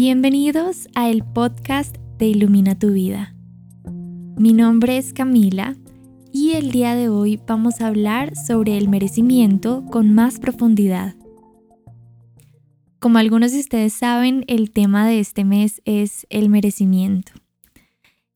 Bienvenidos 0.00 0.86
a 0.94 1.10
el 1.10 1.24
podcast 1.24 1.96
de 2.18 2.26
Ilumina 2.28 2.78
tu 2.78 2.92
vida. 2.92 3.34
Mi 4.36 4.52
nombre 4.52 4.96
es 4.96 5.12
Camila 5.12 5.74
y 6.32 6.52
el 6.52 6.70
día 6.70 6.94
de 6.94 7.08
hoy 7.08 7.40
vamos 7.48 7.80
a 7.80 7.88
hablar 7.88 8.36
sobre 8.36 8.78
el 8.78 8.88
merecimiento 8.88 9.84
con 9.90 10.14
más 10.14 10.38
profundidad. 10.38 11.16
Como 13.00 13.18
algunos 13.18 13.50
de 13.50 13.58
ustedes 13.58 13.92
saben, 13.92 14.44
el 14.46 14.70
tema 14.70 15.04
de 15.04 15.18
este 15.18 15.42
mes 15.42 15.82
es 15.84 16.28
el 16.30 16.48
merecimiento. 16.48 17.32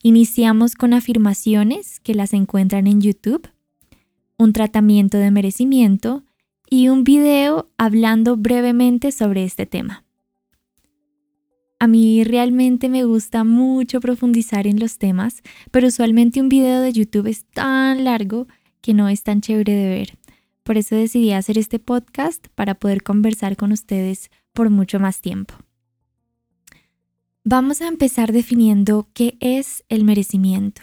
Iniciamos 0.02 0.74
con 0.74 0.92
afirmaciones 0.92 2.00
que 2.00 2.16
las 2.16 2.32
encuentran 2.32 2.88
en 2.88 3.00
YouTube, 3.00 3.48
un 4.36 4.52
tratamiento 4.52 5.16
de 5.16 5.30
merecimiento 5.30 6.24
y 6.68 6.88
un 6.88 7.04
video 7.04 7.70
hablando 7.78 8.36
brevemente 8.36 9.12
sobre 9.12 9.44
este 9.44 9.64
tema. 9.64 10.01
A 11.82 11.88
mí 11.88 12.22
realmente 12.22 12.88
me 12.88 13.02
gusta 13.02 13.42
mucho 13.42 13.98
profundizar 13.98 14.68
en 14.68 14.78
los 14.78 14.98
temas, 14.98 15.42
pero 15.72 15.88
usualmente 15.88 16.40
un 16.40 16.48
video 16.48 16.80
de 16.80 16.92
YouTube 16.92 17.26
es 17.26 17.44
tan 17.46 18.04
largo 18.04 18.46
que 18.80 18.94
no 18.94 19.08
es 19.08 19.24
tan 19.24 19.40
chévere 19.40 19.74
de 19.74 19.88
ver. 19.88 20.18
Por 20.62 20.78
eso 20.78 20.94
decidí 20.94 21.32
hacer 21.32 21.58
este 21.58 21.80
podcast 21.80 22.46
para 22.54 22.76
poder 22.76 23.02
conversar 23.02 23.56
con 23.56 23.72
ustedes 23.72 24.30
por 24.52 24.70
mucho 24.70 25.00
más 25.00 25.20
tiempo. 25.20 25.54
Vamos 27.42 27.80
a 27.80 27.88
empezar 27.88 28.30
definiendo 28.30 29.08
qué 29.12 29.36
es 29.40 29.82
el 29.88 30.04
merecimiento. 30.04 30.82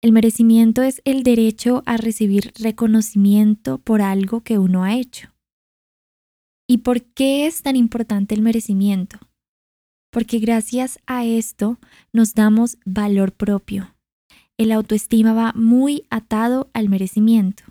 El 0.00 0.10
merecimiento 0.10 0.82
es 0.82 1.02
el 1.04 1.22
derecho 1.22 1.84
a 1.86 1.98
recibir 1.98 2.52
reconocimiento 2.58 3.78
por 3.78 4.02
algo 4.02 4.40
que 4.40 4.58
uno 4.58 4.82
ha 4.82 4.96
hecho. 4.96 5.28
¿Y 6.66 6.78
por 6.78 7.04
qué 7.04 7.46
es 7.46 7.62
tan 7.62 7.76
importante 7.76 8.34
el 8.34 8.42
merecimiento? 8.42 9.20
Porque 10.14 10.38
gracias 10.38 11.00
a 11.06 11.24
esto 11.24 11.76
nos 12.12 12.34
damos 12.34 12.78
valor 12.84 13.32
propio. 13.32 13.96
El 14.56 14.70
autoestima 14.70 15.32
va 15.32 15.52
muy 15.56 16.06
atado 16.08 16.70
al 16.72 16.88
merecimiento. 16.88 17.64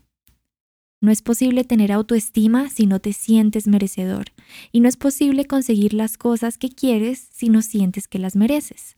No 0.99 1.09
es 1.09 1.21
posible 1.21 1.63
tener 1.63 1.93
autoestima 1.93 2.69
si 2.69 2.85
no 2.85 2.99
te 2.99 3.13
sientes 3.13 3.65
merecedor 3.65 4.25
y 4.73 4.81
no 4.81 4.89
es 4.89 4.97
posible 4.97 5.45
conseguir 5.45 5.93
las 5.93 6.17
cosas 6.17 6.57
que 6.57 6.67
quieres 6.67 7.29
si 7.31 7.47
no 7.47 7.61
sientes 7.61 8.09
que 8.09 8.19
las 8.19 8.35
mereces. 8.35 8.97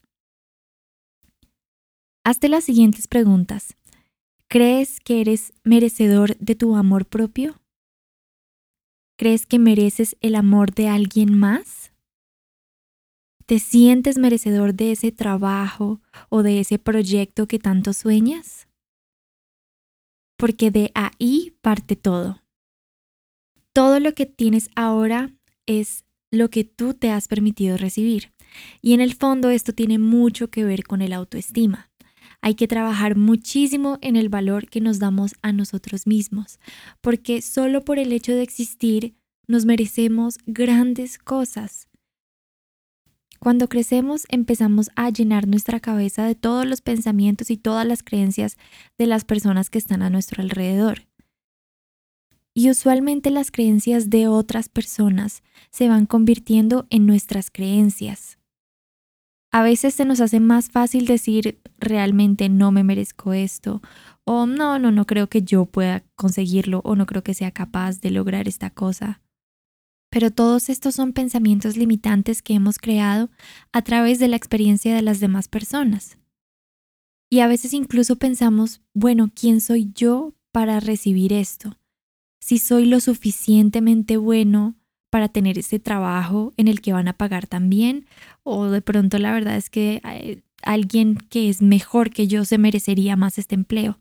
Hazte 2.24 2.50
las 2.50 2.64
siguientes 2.64 3.08
preguntas. 3.08 3.76
¿Crees 4.48 5.00
que 5.00 5.22
eres 5.22 5.54
merecedor 5.64 6.36
de 6.38 6.56
tu 6.56 6.76
amor 6.76 7.06
propio? 7.06 7.62
¿Crees 9.20 9.46
que 9.46 9.60
mereces 9.60 10.18
el 10.22 10.34
amor 10.34 10.74
de 10.74 10.88
alguien 10.88 11.38
más? 11.38 11.85
¿Te 13.48 13.60
sientes 13.60 14.18
merecedor 14.18 14.74
de 14.74 14.92
ese 14.92 15.12
trabajo 15.12 16.02
o 16.30 16.42
de 16.42 16.60
ese 16.60 16.80
proyecto 16.80 17.48
que 17.48 17.60
tanto 17.60 17.94
sueñas? 17.94 18.68
Porque 20.36 20.72
de 20.72 20.92
ahí 20.96 21.56
parte 21.62 21.96
todo. 21.96 22.42
Todo 23.72 24.00
lo 24.00 24.16
que 24.16 24.26
tienes 24.26 24.70
ahora 24.76 25.32
es 25.68 26.06
lo 26.32 26.50
que 26.50 26.64
tú 26.64 26.96
te 26.96 27.12
has 27.12 27.28
permitido 27.28 27.78
recibir. 27.78 28.34
Y 28.82 28.94
en 28.94 29.02
el 29.02 29.14
fondo 29.14 29.52
esto 29.52 29.74
tiene 29.74 30.00
mucho 30.00 30.50
que 30.50 30.64
ver 30.64 30.84
con 30.84 31.04
el 31.04 31.14
autoestima. 31.14 31.92
Hay 32.42 32.56
que 32.56 32.68
trabajar 32.68 33.16
muchísimo 33.16 34.00
en 34.02 34.16
el 34.16 34.30
valor 34.30 34.70
que 34.70 34.82
nos 34.82 34.98
damos 34.98 35.36
a 35.44 35.52
nosotros 35.52 36.08
mismos, 36.08 36.60
porque 37.00 37.44
solo 37.44 37.84
por 37.86 38.00
el 38.00 38.12
hecho 38.12 38.32
de 38.32 38.42
existir 38.42 39.16
nos 39.48 39.66
merecemos 39.66 40.40
grandes 40.48 41.20
cosas. 41.20 41.85
Cuando 43.46 43.70
crecemos 43.70 44.24
empezamos 44.30 44.90
a 44.96 45.12
llenar 45.12 45.48
nuestra 45.48 45.80
cabeza 45.80 46.26
de 46.26 46.34
todos 46.34 46.66
los 46.66 46.82
pensamientos 46.82 47.52
y 47.52 47.58
todas 47.58 47.86
las 47.86 48.02
creencias 48.02 48.58
de 48.98 49.06
las 49.06 49.24
personas 49.24 49.70
que 49.70 49.78
están 49.78 50.02
a 50.02 50.10
nuestro 50.10 50.42
alrededor. 50.42 51.06
Y 52.56 52.72
usualmente 52.72 53.30
las 53.30 53.52
creencias 53.52 54.10
de 54.10 54.28
otras 54.28 54.68
personas 54.68 55.44
se 55.70 55.88
van 55.88 56.08
convirtiendo 56.08 56.88
en 56.90 57.06
nuestras 57.06 57.52
creencias. 57.52 58.40
A 59.52 59.62
veces 59.62 59.94
se 59.94 60.06
nos 60.06 60.22
hace 60.22 60.40
más 60.40 60.72
fácil 60.72 61.06
decir 61.06 61.62
realmente 61.78 62.50
no 62.50 62.72
me 62.72 62.84
merezco 62.84 63.34
esto 63.34 63.84
o 64.24 64.48
no, 64.48 64.80
no, 64.80 64.90
no 64.90 65.06
creo 65.06 65.28
que 65.30 65.44
yo 65.44 65.66
pueda 65.66 66.04
conseguirlo 66.16 66.82
o 66.84 66.96
no 66.96 67.06
creo 67.06 67.22
que 67.22 67.36
sea 67.36 67.52
capaz 67.52 68.02
de 68.02 68.10
lograr 68.10 68.48
esta 68.48 68.72
cosa. 68.72 69.22
Pero 70.16 70.32
todos 70.32 70.70
estos 70.70 70.96
son 70.96 71.12
pensamientos 71.12 71.76
limitantes 71.76 72.42
que 72.42 72.54
hemos 72.54 72.80
creado 72.80 73.30
a 73.74 73.82
través 73.82 74.18
de 74.18 74.30
la 74.30 74.38
experiencia 74.38 74.96
de 74.96 75.02
las 75.02 75.20
demás 75.20 75.50
personas. 75.50 76.18
Y 77.30 77.42
a 77.42 77.48
veces 77.48 77.74
incluso 77.74 78.16
pensamos, 78.16 78.80
bueno, 78.94 79.30
¿quién 79.36 79.60
soy 79.60 79.92
yo 79.94 80.34
para 80.54 80.80
recibir 80.80 81.34
esto? 81.34 81.78
Si 82.40 82.60
soy 82.60 82.86
lo 82.86 83.02
suficientemente 83.02 84.16
bueno 84.16 84.76
para 85.10 85.28
tener 85.28 85.60
ese 85.60 85.80
trabajo 85.80 86.54
en 86.56 86.70
el 86.70 86.80
que 86.80 86.94
van 86.94 87.10
a 87.10 87.18
pagar 87.18 87.46
también, 87.46 88.06
o 88.44 88.68
de 88.68 88.82
pronto 88.82 89.20
la 89.20 89.34
verdad 89.34 89.58
es 89.58 89.70
que 89.70 90.02
eh, 90.06 90.44
alguien 90.62 91.18
que 91.18 91.50
es 91.50 91.62
mejor 91.62 92.10
que 92.12 92.28
yo 92.28 92.46
se 92.46 92.58
merecería 92.58 93.18
más 93.18 93.38
este 93.38 93.56
empleo. 93.56 94.00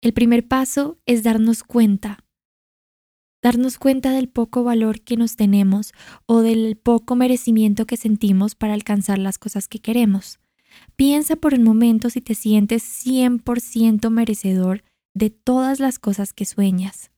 El 0.00 0.14
primer 0.14 0.48
paso 0.48 0.96
es 1.04 1.22
darnos 1.22 1.62
cuenta 1.62 2.24
darnos 3.46 3.78
cuenta 3.78 4.10
del 4.10 4.28
poco 4.28 4.64
valor 4.64 5.02
que 5.02 5.16
nos 5.16 5.36
tenemos 5.36 5.92
o 6.26 6.40
del 6.40 6.76
poco 6.76 7.14
merecimiento 7.14 7.86
que 7.86 7.96
sentimos 7.96 8.56
para 8.56 8.74
alcanzar 8.74 9.20
las 9.20 9.38
cosas 9.38 9.68
que 9.68 9.78
queremos. 9.78 10.40
Piensa 10.96 11.36
por 11.36 11.54
un 11.54 11.62
momento 11.62 12.10
si 12.10 12.20
te 12.20 12.34
sientes 12.34 12.82
100% 13.06 14.10
merecedor 14.10 14.82
de 15.14 15.30
todas 15.30 15.78
las 15.78 16.00
cosas 16.00 16.32
que 16.32 16.44
sueñas. 16.44 17.12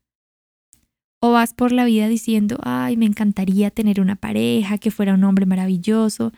O 1.19 1.33
vas 1.33 1.55
por 1.55 1.73
la 1.73 1.87
vida 1.87 2.09
diciendo, 2.09 2.59
ay, 2.63 2.99
me 2.99 3.07
encantaría 3.07 3.71
tener 3.71 3.99
una 3.99 4.17
pareja, 4.17 4.77
que 4.77 4.91
fuera 4.91 5.15
un 5.15 5.25
hombre 5.25 5.47
maravilloso, 5.47 6.35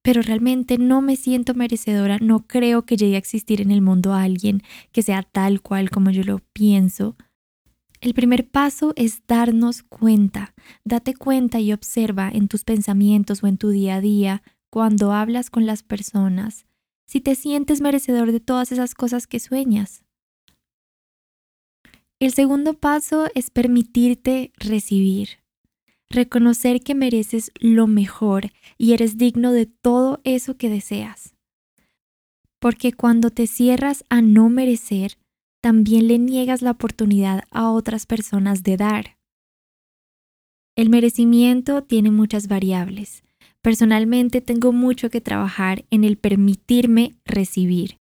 pero 0.00 0.22
realmente 0.22 0.78
no 0.78 1.02
me 1.02 1.14
siento 1.14 1.52
merecedora, 1.52 2.16
no 2.22 2.46
creo 2.46 2.86
que 2.86 2.96
llegue 2.96 3.16
a 3.16 3.18
existir 3.18 3.60
en 3.60 3.70
el 3.70 3.82
mundo 3.82 4.14
alguien 4.14 4.62
que 4.92 5.02
sea 5.02 5.22
tal 5.22 5.60
cual 5.60 5.90
como 5.90 6.10
yo 6.10 6.22
lo 6.22 6.38
pienso. 6.54 7.16
El 8.00 8.14
primer 8.14 8.48
paso 8.48 8.92
es 8.96 9.22
darnos 9.26 9.82
cuenta. 9.82 10.54
Date 10.84 11.14
cuenta 11.14 11.60
y 11.60 11.72
observa 11.72 12.30
en 12.32 12.48
tus 12.48 12.64
pensamientos 12.64 13.42
o 13.42 13.46
en 13.46 13.58
tu 13.58 13.70
día 13.70 13.96
a 13.96 14.00
día, 14.00 14.42
cuando 14.70 15.12
hablas 15.12 15.50
con 15.50 15.64
las 15.64 15.82
personas, 15.82 16.66
si 17.06 17.20
te 17.20 17.34
sientes 17.34 17.80
merecedor 17.80 18.32
de 18.32 18.40
todas 18.40 18.72
esas 18.72 18.94
cosas 18.94 19.26
que 19.26 19.40
sueñas. 19.40 20.02
El 22.18 22.32
segundo 22.32 22.74
paso 22.74 23.28
es 23.34 23.50
permitirte 23.50 24.52
recibir. 24.56 25.38
Reconocer 26.08 26.80
que 26.80 26.94
mereces 26.94 27.52
lo 27.58 27.86
mejor 27.86 28.52
y 28.78 28.92
eres 28.92 29.18
digno 29.18 29.52
de 29.52 29.66
todo 29.66 30.20
eso 30.24 30.56
que 30.56 30.70
deseas. 30.70 31.34
Porque 32.58 32.92
cuando 32.92 33.30
te 33.30 33.46
cierras 33.46 34.04
a 34.08 34.22
no 34.22 34.48
merecer, 34.48 35.18
también 35.60 36.08
le 36.08 36.18
niegas 36.18 36.62
la 36.62 36.72
oportunidad 36.72 37.44
a 37.50 37.70
otras 37.70 38.06
personas 38.06 38.62
de 38.62 38.76
dar. 38.76 39.16
El 40.76 40.90
merecimiento 40.90 41.82
tiene 41.82 42.10
muchas 42.10 42.48
variables. 42.48 43.22
Personalmente 43.62 44.40
tengo 44.40 44.72
mucho 44.72 45.10
que 45.10 45.20
trabajar 45.20 45.84
en 45.90 46.04
el 46.04 46.18
permitirme 46.18 47.16
recibir. 47.24 47.98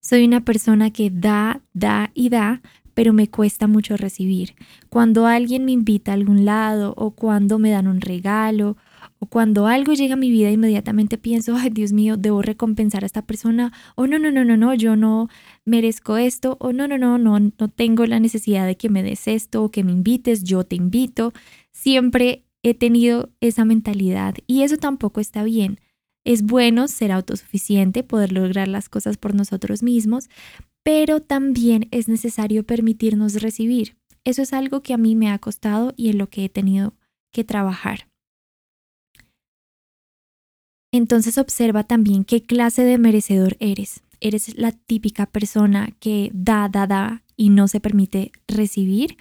Soy 0.00 0.24
una 0.24 0.44
persona 0.44 0.90
que 0.90 1.10
da, 1.10 1.62
da 1.72 2.10
y 2.14 2.28
da, 2.28 2.60
pero 2.92 3.12
me 3.12 3.28
cuesta 3.28 3.66
mucho 3.66 3.96
recibir. 3.96 4.54
Cuando 4.88 5.26
alguien 5.26 5.64
me 5.64 5.72
invita 5.72 6.12
a 6.12 6.14
algún 6.14 6.44
lado 6.44 6.94
o 6.96 7.10
cuando 7.10 7.58
me 7.58 7.70
dan 7.70 7.88
un 7.88 8.00
regalo 8.00 8.76
o 9.18 9.26
cuando 9.26 9.66
algo 9.66 9.94
llega 9.94 10.14
a 10.14 10.18
mi 10.18 10.30
vida, 10.30 10.50
inmediatamente 10.50 11.18
pienso, 11.18 11.56
ay 11.56 11.70
Dios 11.70 11.92
mío, 11.92 12.16
debo 12.16 12.42
recompensar 12.42 13.02
a 13.02 13.06
esta 13.06 13.22
persona. 13.22 13.72
O 13.96 14.06
no, 14.06 14.18
no, 14.18 14.30
no, 14.30 14.44
no, 14.44 14.56
no, 14.56 14.74
yo 14.74 14.94
no 14.94 15.28
merezco 15.64 16.16
esto. 16.16 16.56
O 16.60 16.72
no, 16.72 16.88
no, 16.88 16.98
no, 16.98 17.18
no, 17.18 17.38
no 17.38 17.68
tengo 17.68 18.06
la 18.06 18.20
necesidad 18.20 18.66
de 18.66 18.76
que 18.76 18.88
me 18.88 19.02
des 19.02 19.28
esto 19.28 19.62
o 19.62 19.70
que 19.70 19.84
me 19.84 19.92
invites, 19.92 20.44
yo 20.44 20.64
te 20.64 20.76
invito. 20.76 21.32
Siempre 21.72 22.44
he 22.62 22.74
tenido 22.74 23.30
esa 23.40 23.64
mentalidad 23.64 24.34
y 24.46 24.62
eso 24.62 24.76
tampoco 24.76 25.20
está 25.20 25.42
bien. 25.42 25.80
Es 26.24 26.42
bueno 26.42 26.88
ser 26.88 27.12
autosuficiente, 27.12 28.02
poder 28.02 28.32
lograr 28.32 28.68
las 28.68 28.88
cosas 28.88 29.18
por 29.18 29.34
nosotros 29.34 29.82
mismos, 29.82 30.30
pero 30.82 31.20
también 31.20 31.88
es 31.90 32.08
necesario 32.08 32.64
permitirnos 32.64 33.42
recibir. 33.42 33.96
Eso 34.24 34.40
es 34.40 34.54
algo 34.54 34.82
que 34.82 34.94
a 34.94 34.98
mí 34.98 35.14
me 35.16 35.30
ha 35.30 35.38
costado 35.38 35.92
y 35.96 36.08
en 36.08 36.18
lo 36.18 36.30
que 36.30 36.46
he 36.46 36.48
tenido 36.48 36.94
que 37.30 37.44
trabajar. 37.44 38.08
Entonces 40.92 41.36
observa 41.38 41.82
también 41.84 42.24
qué 42.24 42.42
clase 42.42 42.84
de 42.84 42.98
merecedor 42.98 43.56
eres. 43.60 44.02
¿Eres 44.24 44.56
la 44.56 44.72
típica 44.72 45.26
persona 45.26 45.90
que 46.00 46.30
da, 46.32 46.70
da, 46.70 46.86
da 46.86 47.24
y 47.36 47.50
no 47.50 47.68
se 47.68 47.78
permite 47.78 48.32
recibir? 48.48 49.18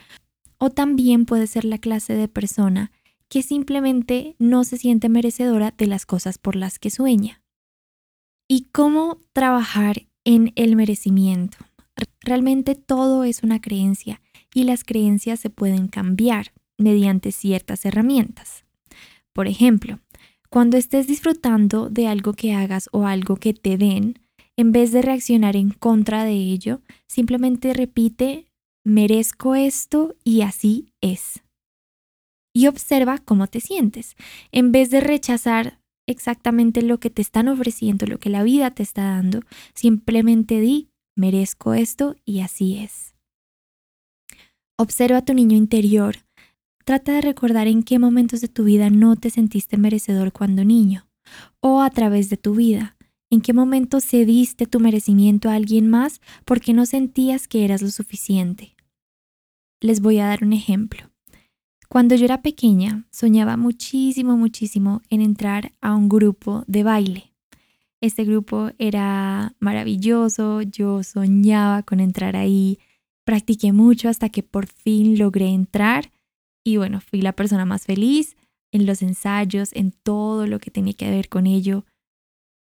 O 0.58 0.70
también 0.70 1.26
puede 1.26 1.48
ser 1.48 1.66
la 1.66 1.78
clase 1.78 2.14
de 2.14 2.30
persona 2.30 2.90
que 3.28 3.44
simplemente 3.44 4.38
no 4.40 4.64
se 4.64 4.78
siente 4.78 5.10
merecedora 5.10 5.74
de 5.78 5.88
las 5.88 6.06
cosas 6.06 6.38
por 6.38 6.56
las 6.56 6.80
que 6.80 6.90
sueña. 6.90 7.42
¿Y 8.48 8.70
cómo 8.72 9.22
trabajar 9.34 10.04
en 10.24 10.54
el 10.56 10.78
merecimiento? 10.78 11.58
Realmente 12.22 12.74
todo 12.76 13.26
es 13.26 13.44
una 13.44 13.60
creencia 13.60 14.22
y 14.54 14.64
las 14.64 14.86
creencias 14.86 15.42
se 15.42 15.50
pueden 15.50 15.90
cambiar 15.90 16.54
mediante 16.78 17.34
ciertas 17.34 17.84
herramientas. 17.84 18.64
Por 19.34 19.50
ejemplo, 19.50 20.00
cuando 20.50 20.78
estés 20.78 21.08
disfrutando 21.08 21.90
de 21.90 22.08
algo 22.08 22.32
que 22.32 22.54
hagas 22.54 22.88
o 22.94 23.06
algo 23.06 23.36
que 23.36 23.54
te 23.54 23.76
den, 23.76 24.23
en 24.58 24.72
vez 24.72 24.92
de 24.92 25.02
reaccionar 25.02 25.56
en 25.56 25.72
contra 25.72 26.24
de 26.24 26.34
ello, 26.34 26.82
simplemente 27.08 27.74
repite, 27.74 28.48
merezco 28.86 29.56
esto 29.56 30.16
y 30.24 30.42
así 30.42 30.94
es. 31.02 31.42
Y 32.56 32.68
observa 32.68 33.18
cómo 33.18 33.48
te 33.48 33.60
sientes. 33.60 34.16
En 34.52 34.72
vez 34.72 34.92
de 34.92 35.02
rechazar 35.02 35.80
exactamente 36.08 36.82
lo 36.82 37.00
que 37.00 37.10
te 37.10 37.22
están 37.22 37.48
ofreciendo, 37.48 38.06
lo 38.06 38.20
que 38.20 38.30
la 38.30 38.44
vida 38.44 38.72
te 38.72 38.84
está 38.84 39.04
dando, 39.04 39.42
simplemente 39.74 40.60
di, 40.60 40.90
merezco 41.16 41.74
esto 41.74 42.16
y 42.26 42.42
así 42.42 42.78
es. 42.78 43.16
Observa 44.78 45.20
a 45.20 45.26
tu 45.26 45.34
niño 45.34 45.56
interior. 45.56 46.18
Trata 46.86 47.14
de 47.14 47.22
recordar 47.22 47.68
en 47.68 47.84
qué 47.84 47.98
momentos 47.98 48.42
de 48.42 48.50
tu 48.50 48.66
vida 48.66 48.90
no 48.90 49.16
te 49.16 49.30
sentiste 49.30 49.78
merecedor 49.78 50.32
cuando 50.34 50.64
niño 50.66 51.08
o 51.62 51.82
a 51.82 51.90
través 51.90 52.30
de 52.30 52.38
tu 52.38 52.56
vida. 52.56 52.98
¿En 53.34 53.42
qué 53.42 53.52
momento 53.52 54.00
cediste 54.00 54.68
tu 54.68 54.80
merecimiento 54.80 55.50
a 55.50 55.56
alguien 55.56 55.90
más 55.90 56.22
porque 56.46 56.72
no 56.72 56.86
sentías 56.86 57.48
que 57.48 57.66
eras 57.66 57.82
lo 57.82 57.90
suficiente? 57.90 58.76
Les 59.82 60.02
voy 60.02 60.20
a 60.20 60.28
dar 60.28 60.44
un 60.44 60.54
ejemplo. 60.54 61.10
Cuando 61.90 62.14
yo 62.14 62.26
era 62.26 62.44
pequeña, 62.44 63.08
soñaba 63.10 63.58
muchísimo, 63.58 64.38
muchísimo 64.38 65.02
en 65.10 65.22
entrar 65.22 65.74
a 65.82 65.96
un 65.96 66.10
grupo 66.10 66.64
de 66.68 66.84
baile. 66.84 67.34
Este 68.02 68.24
grupo 68.24 68.70
era 68.78 69.56
maravilloso, 69.58 70.62
yo 70.62 71.02
soñaba 71.02 71.82
con 71.82 72.02
entrar 72.02 72.36
ahí, 72.36 72.78
practiqué 73.26 73.74
mucho 73.74 74.10
hasta 74.10 74.30
que 74.30 74.44
por 74.44 74.68
fin 74.68 75.18
logré 75.18 75.48
entrar 75.48 76.12
y 76.64 76.78
bueno, 76.78 77.02
fui 77.02 77.24
la 77.24 77.34
persona 77.34 77.66
más 77.66 77.86
feliz 77.86 78.36
en 78.72 78.86
los 78.86 79.02
ensayos, 79.02 79.72
en 79.74 79.92
todo 79.92 80.46
lo 80.46 80.60
que 80.60 80.70
tenía 80.70 80.94
que 80.94 81.10
ver 81.10 81.30
con 81.30 81.48
ello 81.48 81.84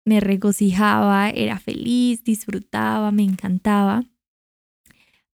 me 0.10 0.20
regocijaba, 0.20 1.30
era 1.30 1.60
feliz, 1.60 2.24
disfrutaba, 2.24 3.12
me 3.12 3.24
encantaba. 3.24 4.04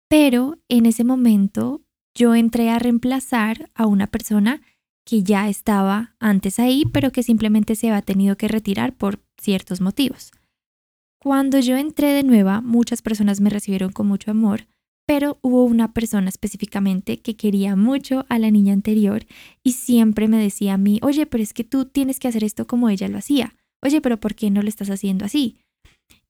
Pero 0.09 0.57
en 0.67 0.85
ese 0.85 1.05
momento 1.05 1.81
yo 2.13 2.35
entré 2.35 2.69
a 2.69 2.77
reemplazar 2.77 3.71
a 3.73 3.87
una 3.87 4.07
persona 4.07 4.61
que 5.05 5.23
ya 5.23 5.47
estaba 5.47 6.15
antes 6.19 6.59
ahí, 6.59 6.83
pero 6.91 7.11
que 7.11 7.23
simplemente 7.23 7.75
se 7.75 7.89
había 7.89 8.01
tenido 8.01 8.35
que 8.35 8.49
retirar 8.49 8.93
por 8.93 9.21
ciertos 9.41 9.79
motivos. 9.79 10.31
Cuando 11.19 11.59
yo 11.59 11.77
entré 11.77 12.09
de 12.09 12.23
nueva, 12.23 12.59
muchas 12.59 13.01
personas 13.01 13.39
me 13.39 13.49
recibieron 13.49 13.93
con 13.93 14.07
mucho 14.07 14.29
amor, 14.29 14.67
pero 15.07 15.37
hubo 15.41 15.63
una 15.63 15.93
persona 15.93 16.27
específicamente 16.27 17.21
que 17.21 17.37
quería 17.37 17.75
mucho 17.77 18.25
a 18.27 18.39
la 18.39 18.51
niña 18.51 18.73
anterior 18.73 19.25
y 19.63 19.71
siempre 19.73 20.27
me 20.27 20.37
decía 20.37 20.73
a 20.73 20.77
mí, 20.77 20.99
oye, 21.01 21.25
pero 21.25 21.43
es 21.43 21.53
que 21.53 21.63
tú 21.63 21.85
tienes 21.85 22.19
que 22.19 22.27
hacer 22.27 22.43
esto 22.43 22.67
como 22.67 22.89
ella 22.89 23.07
lo 23.07 23.17
hacía 23.17 23.55
oye, 23.85 24.01
pero 24.01 24.19
¿por 24.19 24.35
qué 24.35 24.49
no 24.49 24.61
lo 24.61 24.69
estás 24.69 24.89
haciendo 24.89 25.25
así? 25.25 25.57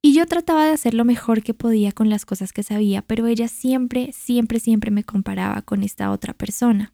Y 0.02 0.14
yo 0.14 0.26
trataba 0.28 0.66
de 0.66 0.74
hacer 0.74 0.94
lo 0.94 1.06
mejor 1.06 1.42
que 1.42 1.54
podía 1.54 1.92
con 1.92 2.10
las 2.10 2.26
cosas 2.26 2.54
que 2.54 2.64
sabía, 2.64 3.02
pero 3.02 3.26
ella 3.26 3.48
siempre, 3.48 4.12
siempre, 4.14 4.60
siempre 4.60 4.92
me 4.92 5.04
comparaba 5.04 5.62
con 5.64 5.82
esta 5.82 6.12
otra 6.12 6.34
persona. 6.34 6.94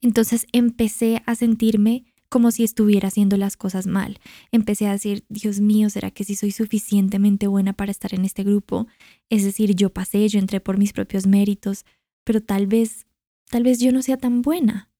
Entonces 0.00 0.46
empecé 0.52 1.22
a 1.26 1.34
sentirme 1.34 2.04
como 2.28 2.50
si 2.50 2.64
estuviera 2.64 3.08
haciendo 3.08 3.36
las 3.36 3.56
cosas 3.56 3.86
mal. 3.86 4.18
Empecé 4.50 4.88
a 4.88 4.92
decir, 4.92 5.24
Dios 5.28 5.60
mío, 5.60 5.88
¿será 5.88 6.10
que 6.10 6.24
sí 6.24 6.34
soy 6.34 6.50
suficientemente 6.50 7.46
buena 7.46 7.74
para 7.74 7.92
estar 7.92 8.12
en 8.12 8.24
este 8.24 8.42
grupo? 8.42 8.88
Es 9.30 9.44
decir, 9.44 9.76
yo 9.76 9.90
pasé, 9.90 10.28
yo 10.28 10.40
entré 10.40 10.60
por 10.60 10.76
mis 10.76 10.92
propios 10.92 11.28
méritos, 11.28 11.84
pero 12.24 12.40
tal 12.40 12.66
vez, 12.66 13.06
tal 13.50 13.62
vez 13.62 13.78
yo 13.78 13.92
no 13.92 14.02
sea 14.02 14.16
tan 14.16 14.42
buena. 14.42 14.90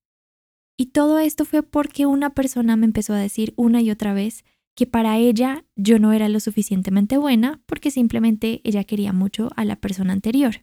Y 0.76 0.86
todo 0.86 1.18
esto 1.18 1.44
fue 1.44 1.62
porque 1.62 2.06
una 2.06 2.30
persona 2.30 2.76
me 2.76 2.86
empezó 2.86 3.12
a 3.12 3.18
decir 3.18 3.54
una 3.56 3.80
y 3.80 3.90
otra 3.90 4.12
vez 4.12 4.44
que 4.74 4.86
para 4.86 5.18
ella 5.18 5.64
yo 5.76 5.98
no 5.98 6.12
era 6.12 6.28
lo 6.28 6.40
suficientemente 6.40 7.16
buena 7.16 7.62
porque 7.66 7.90
simplemente 7.90 8.60
ella 8.64 8.84
quería 8.84 9.12
mucho 9.12 9.50
a 9.56 9.64
la 9.64 9.76
persona 9.76 10.12
anterior. 10.12 10.60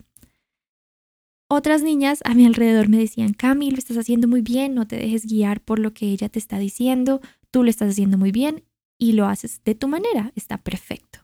Otras 1.49 1.83
niñas 1.83 2.19
a 2.23 2.33
mi 2.33 2.45
alrededor 2.45 2.87
me 2.89 2.97
decían, 2.97 3.33
Cami, 3.33 3.71
lo 3.71 3.77
estás 3.77 3.97
haciendo 3.97 4.27
muy 4.27 4.41
bien, 4.41 4.73
no 4.73 4.87
te 4.87 4.97
dejes 4.97 5.25
guiar 5.25 5.61
por 5.61 5.79
lo 5.79 5.93
que 5.93 6.07
ella 6.07 6.29
te 6.29 6.39
está 6.39 6.59
diciendo, 6.59 7.21
tú 7.51 7.63
lo 7.63 7.69
estás 7.69 7.89
haciendo 7.89 8.17
muy 8.17 8.31
bien 8.31 8.63
y 8.97 9.13
lo 9.13 9.25
haces 9.25 9.61
de 9.63 9.75
tu 9.75 9.87
manera, 9.87 10.31
está 10.35 10.57
perfecto. 10.57 11.19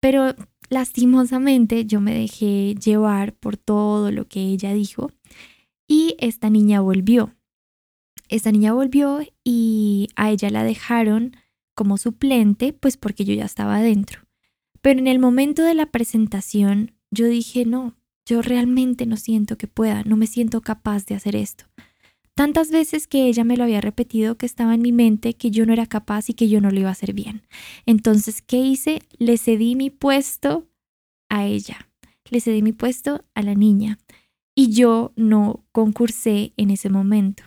Pero 0.00 0.34
lastimosamente 0.68 1.84
yo 1.86 2.00
me 2.00 2.14
dejé 2.14 2.74
llevar 2.74 3.34
por 3.34 3.56
todo 3.56 4.10
lo 4.10 4.26
que 4.26 4.40
ella 4.40 4.72
dijo 4.72 5.10
y 5.86 6.16
esta 6.18 6.50
niña 6.50 6.80
volvió 6.80 7.34
esta 8.30 8.52
niña 8.52 8.72
volvió 8.72 9.20
y 9.44 10.08
a 10.16 10.30
ella 10.30 10.50
la 10.50 10.62
dejaron 10.62 11.36
como 11.74 11.98
suplente, 11.98 12.72
pues 12.72 12.96
porque 12.96 13.24
yo 13.24 13.34
ya 13.34 13.44
estaba 13.44 13.76
adentro. 13.76 14.22
Pero 14.80 15.00
en 15.00 15.08
el 15.08 15.18
momento 15.18 15.62
de 15.62 15.74
la 15.74 15.86
presentación, 15.86 16.92
yo 17.10 17.26
dije, 17.26 17.66
no, 17.66 17.96
yo 18.24 18.40
realmente 18.40 19.04
no 19.04 19.16
siento 19.16 19.58
que 19.58 19.66
pueda, 19.66 20.04
no 20.04 20.16
me 20.16 20.28
siento 20.28 20.60
capaz 20.60 21.06
de 21.06 21.16
hacer 21.16 21.34
esto. 21.36 21.64
Tantas 22.34 22.70
veces 22.70 23.06
que 23.08 23.26
ella 23.26 23.44
me 23.44 23.56
lo 23.56 23.64
había 23.64 23.80
repetido 23.80 24.38
que 24.38 24.46
estaba 24.46 24.74
en 24.74 24.82
mi 24.82 24.92
mente 24.92 25.34
que 25.34 25.50
yo 25.50 25.66
no 25.66 25.72
era 25.72 25.86
capaz 25.86 26.30
y 26.30 26.34
que 26.34 26.48
yo 26.48 26.60
no 26.60 26.70
lo 26.70 26.78
iba 26.78 26.88
a 26.88 26.92
hacer 26.92 27.12
bien. 27.12 27.42
Entonces, 27.84 28.40
¿qué 28.40 28.58
hice? 28.58 29.02
Le 29.18 29.36
cedí 29.36 29.74
mi 29.74 29.90
puesto 29.90 30.68
a 31.28 31.46
ella. 31.46 31.90
Le 32.30 32.40
cedí 32.40 32.62
mi 32.62 32.72
puesto 32.72 33.24
a 33.34 33.42
la 33.42 33.54
niña. 33.54 33.98
Y 34.54 34.70
yo 34.70 35.12
no 35.16 35.64
concursé 35.72 36.52
en 36.56 36.70
ese 36.70 36.88
momento 36.88 37.42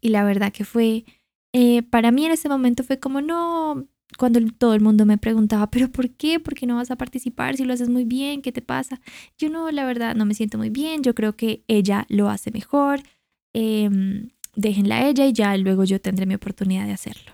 y 0.00 0.10
la 0.10 0.24
verdad 0.24 0.52
que 0.52 0.64
fue, 0.64 1.04
eh, 1.52 1.82
para 1.82 2.10
mí 2.10 2.24
en 2.26 2.32
ese 2.32 2.48
momento 2.48 2.84
fue 2.84 2.98
como, 2.98 3.20
no, 3.20 3.86
cuando 4.18 4.40
todo 4.58 4.74
el 4.74 4.80
mundo 4.80 5.06
me 5.06 5.18
preguntaba, 5.18 5.70
pero 5.70 5.90
¿por 5.90 6.10
qué? 6.10 6.40
¿Por 6.40 6.54
qué 6.54 6.66
no 6.66 6.76
vas 6.76 6.90
a 6.90 6.96
participar 6.96 7.56
si 7.56 7.64
lo 7.64 7.72
haces 7.72 7.88
muy 7.88 8.04
bien? 8.04 8.42
¿Qué 8.42 8.52
te 8.52 8.62
pasa? 8.62 9.00
Yo 9.38 9.50
no, 9.50 9.70
la 9.70 9.84
verdad, 9.84 10.14
no 10.14 10.24
me 10.26 10.34
siento 10.34 10.58
muy 10.58 10.70
bien, 10.70 11.02
yo 11.02 11.14
creo 11.14 11.36
que 11.36 11.64
ella 11.68 12.06
lo 12.08 12.28
hace 12.28 12.50
mejor, 12.50 13.00
em, 13.54 14.30
déjenla 14.56 14.96
a 14.96 15.08
ella 15.08 15.26
y 15.26 15.32
ya 15.32 15.56
luego 15.56 15.84
yo 15.84 16.00
tendré 16.00 16.26
mi 16.26 16.34
oportunidad 16.34 16.86
de 16.86 16.92
hacerlo. 16.92 17.32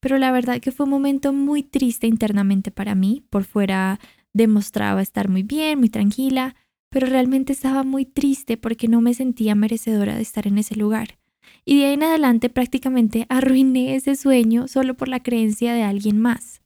Pero 0.00 0.18
la 0.18 0.32
verdad 0.32 0.60
que 0.60 0.72
fue 0.72 0.84
un 0.84 0.90
momento 0.90 1.32
muy 1.32 1.62
triste 1.62 2.06
internamente 2.06 2.70
para 2.70 2.94
mí, 2.94 3.22
por 3.30 3.44
fuera 3.44 4.00
demostraba 4.32 5.02
estar 5.02 5.28
muy 5.28 5.42
bien, 5.42 5.78
muy 5.78 5.90
tranquila, 5.90 6.54
pero 6.90 7.06
realmente 7.06 7.52
estaba 7.52 7.82
muy 7.82 8.04
triste 8.04 8.56
porque 8.56 8.88
no 8.88 9.00
me 9.00 9.14
sentía 9.14 9.54
merecedora 9.54 10.16
de 10.16 10.22
estar 10.22 10.46
en 10.46 10.58
ese 10.58 10.76
lugar. 10.76 11.19
Y 11.64 11.78
de 11.78 11.86
ahí 11.86 11.94
en 11.94 12.02
adelante 12.02 12.48
prácticamente 12.48 13.26
arruiné 13.28 13.94
ese 13.94 14.16
sueño 14.16 14.68
solo 14.68 14.94
por 14.94 15.08
la 15.08 15.22
creencia 15.22 15.74
de 15.74 15.82
alguien 15.82 16.18
más. 16.18 16.62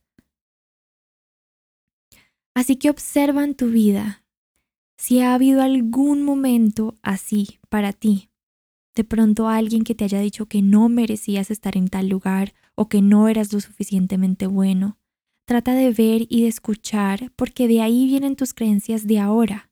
Así 2.55 2.77
que 2.77 2.91
observa 2.91 3.45
en 3.45 3.55
tu 3.55 3.69
vida 3.69 4.25
si 4.97 5.21
ha 5.21 5.35
habido 5.35 5.63
algún 5.63 6.23
momento 6.23 6.95
así 7.03 7.59
para 7.69 7.93
ti. 7.93 8.31
De 8.95 9.03
pronto 9.03 9.49
alguien 9.49 9.83
que 9.83 9.95
te 9.95 10.05
haya 10.05 10.21
dicho 10.21 10.47
que 10.47 10.63
no 10.63 10.89
merecías 10.89 11.51
estar 11.51 11.77
en 11.77 11.89
tal 11.89 12.09
lugar 12.09 12.55
o 12.77 12.89
que 12.89 13.03
no 13.03 13.29
eras 13.29 13.53
lo 13.53 13.61
suficientemente 13.61 14.47
bueno. 14.47 14.99
Trata 15.47 15.75
de 15.75 15.91
ver 15.91 16.27
y 16.31 16.43
de 16.43 16.49
escuchar 16.49 17.33
porque 17.37 17.69
de 17.69 17.83
ahí 17.83 18.07
vienen 18.07 18.37
tus 18.37 18.55
creencias 18.55 19.07
de 19.07 19.19
ahora. 19.19 19.71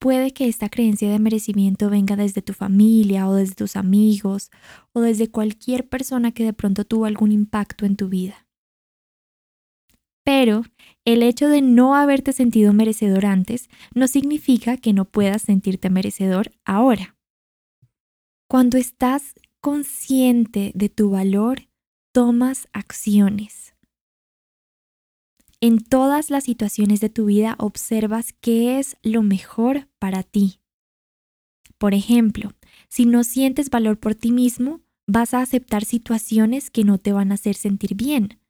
Puede 0.00 0.32
que 0.32 0.48
esta 0.48 0.70
creencia 0.70 1.10
de 1.10 1.18
merecimiento 1.18 1.90
venga 1.90 2.16
desde 2.16 2.40
tu 2.40 2.54
familia 2.54 3.28
o 3.28 3.34
desde 3.34 3.54
tus 3.54 3.76
amigos 3.76 4.50
o 4.94 5.02
desde 5.02 5.30
cualquier 5.30 5.90
persona 5.90 6.32
que 6.32 6.42
de 6.42 6.54
pronto 6.54 6.86
tuvo 6.86 7.04
algún 7.04 7.32
impacto 7.32 7.84
en 7.84 7.96
tu 7.96 8.08
vida. 8.08 8.46
Pero 10.24 10.62
el 11.04 11.22
hecho 11.22 11.48
de 11.48 11.60
no 11.60 11.94
haberte 11.94 12.32
sentido 12.32 12.72
merecedor 12.72 13.26
antes 13.26 13.68
no 13.94 14.08
significa 14.08 14.78
que 14.78 14.94
no 14.94 15.04
puedas 15.04 15.42
sentirte 15.42 15.90
merecedor 15.90 16.50
ahora. 16.64 17.16
Cuando 18.48 18.78
estás 18.78 19.34
consciente 19.60 20.72
de 20.74 20.88
tu 20.88 21.10
valor, 21.10 21.68
tomas 22.14 22.68
acciones. 22.72 23.69
En 25.62 25.84
todas 25.84 26.30
las 26.30 26.44
situaciones 26.44 27.00
de 27.00 27.10
tu 27.10 27.26
vida 27.26 27.54
observas 27.58 28.32
qué 28.40 28.78
es 28.78 28.96
lo 29.02 29.22
mejor 29.22 29.88
para 29.98 30.22
ti. 30.22 30.60
Por 31.76 31.92
ejemplo, 31.92 32.52
si 32.88 33.04
no 33.04 33.24
sientes 33.24 33.68
valor 33.68 33.98
por 33.98 34.14
ti 34.14 34.32
mismo, 34.32 34.80
vas 35.06 35.34
a 35.34 35.42
aceptar 35.42 35.84
situaciones 35.84 36.70
que 36.70 36.84
no 36.84 36.96
te 36.96 37.12
van 37.12 37.30
a 37.30 37.34
hacer 37.34 37.56
sentir 37.56 37.94
bien. 37.94 38.40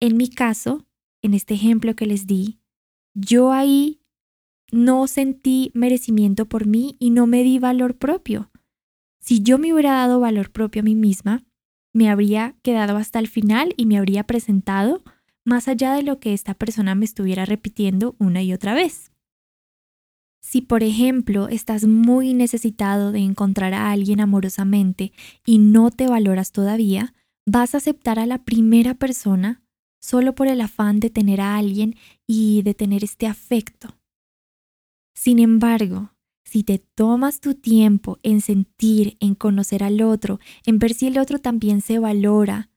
En 0.00 0.16
mi 0.16 0.28
caso, 0.28 0.84
en 1.22 1.34
este 1.34 1.54
ejemplo 1.54 1.94
que 1.94 2.06
les 2.06 2.26
di, 2.26 2.58
yo 3.14 3.52
ahí 3.52 4.00
no 4.72 5.06
sentí 5.06 5.70
merecimiento 5.74 6.46
por 6.46 6.66
mí 6.66 6.96
y 6.98 7.10
no 7.10 7.28
me 7.28 7.44
di 7.44 7.60
valor 7.60 7.96
propio. 7.96 8.50
Si 9.20 9.42
yo 9.42 9.58
me 9.58 9.72
hubiera 9.72 9.92
dado 9.92 10.18
valor 10.18 10.50
propio 10.50 10.80
a 10.80 10.84
mí 10.84 10.96
misma, 10.96 11.44
me 11.92 12.10
habría 12.10 12.56
quedado 12.62 12.96
hasta 12.96 13.20
el 13.20 13.28
final 13.28 13.74
y 13.76 13.86
me 13.86 13.96
habría 13.96 14.24
presentado 14.24 15.04
más 15.48 15.66
allá 15.66 15.94
de 15.94 16.02
lo 16.02 16.20
que 16.20 16.34
esta 16.34 16.54
persona 16.54 16.94
me 16.94 17.06
estuviera 17.06 17.44
repitiendo 17.44 18.14
una 18.18 18.42
y 18.42 18.52
otra 18.52 18.74
vez. 18.74 19.10
Si, 20.40 20.60
por 20.60 20.82
ejemplo, 20.82 21.48
estás 21.48 21.86
muy 21.86 22.34
necesitado 22.34 23.12
de 23.12 23.20
encontrar 23.20 23.74
a 23.74 23.90
alguien 23.90 24.20
amorosamente 24.20 25.12
y 25.44 25.58
no 25.58 25.90
te 25.90 26.06
valoras 26.06 26.52
todavía, 26.52 27.14
vas 27.46 27.74
a 27.74 27.78
aceptar 27.78 28.18
a 28.18 28.26
la 28.26 28.44
primera 28.44 28.94
persona 28.94 29.62
solo 30.00 30.34
por 30.34 30.46
el 30.46 30.60
afán 30.60 31.00
de 31.00 31.10
tener 31.10 31.40
a 31.40 31.56
alguien 31.56 31.96
y 32.26 32.62
de 32.62 32.74
tener 32.74 33.02
este 33.02 33.26
afecto. 33.26 33.98
Sin 35.14 35.38
embargo, 35.38 36.12
si 36.44 36.62
te 36.62 36.78
tomas 36.78 37.40
tu 37.40 37.54
tiempo 37.54 38.18
en 38.22 38.40
sentir, 38.40 39.16
en 39.20 39.34
conocer 39.34 39.82
al 39.82 40.00
otro, 40.02 40.40
en 40.64 40.78
ver 40.78 40.94
si 40.94 41.06
el 41.08 41.18
otro 41.18 41.40
también 41.40 41.80
se 41.80 41.98
valora 41.98 42.67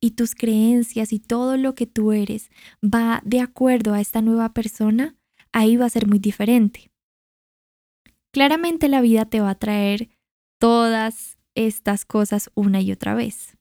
y 0.00 0.12
tus 0.12 0.34
creencias 0.34 1.12
y 1.12 1.18
todo 1.18 1.56
lo 1.56 1.74
que 1.74 1.86
tú 1.86 2.12
eres 2.12 2.50
va 2.82 3.20
de 3.24 3.40
acuerdo 3.40 3.94
a 3.94 4.00
esta 4.00 4.22
nueva 4.22 4.52
persona, 4.52 5.16
ahí 5.52 5.76
va 5.76 5.86
a 5.86 5.90
ser 5.90 6.06
muy 6.06 6.18
diferente. 6.18 6.90
Claramente 8.32 8.88
la 8.88 9.00
vida 9.00 9.24
te 9.26 9.40
va 9.40 9.50
a 9.50 9.58
traer 9.58 10.10
todas 10.60 11.38
estas 11.54 12.04
cosas 12.04 12.50
una 12.54 12.80
y 12.80 12.92
otra 12.92 13.14
vez. 13.14 13.56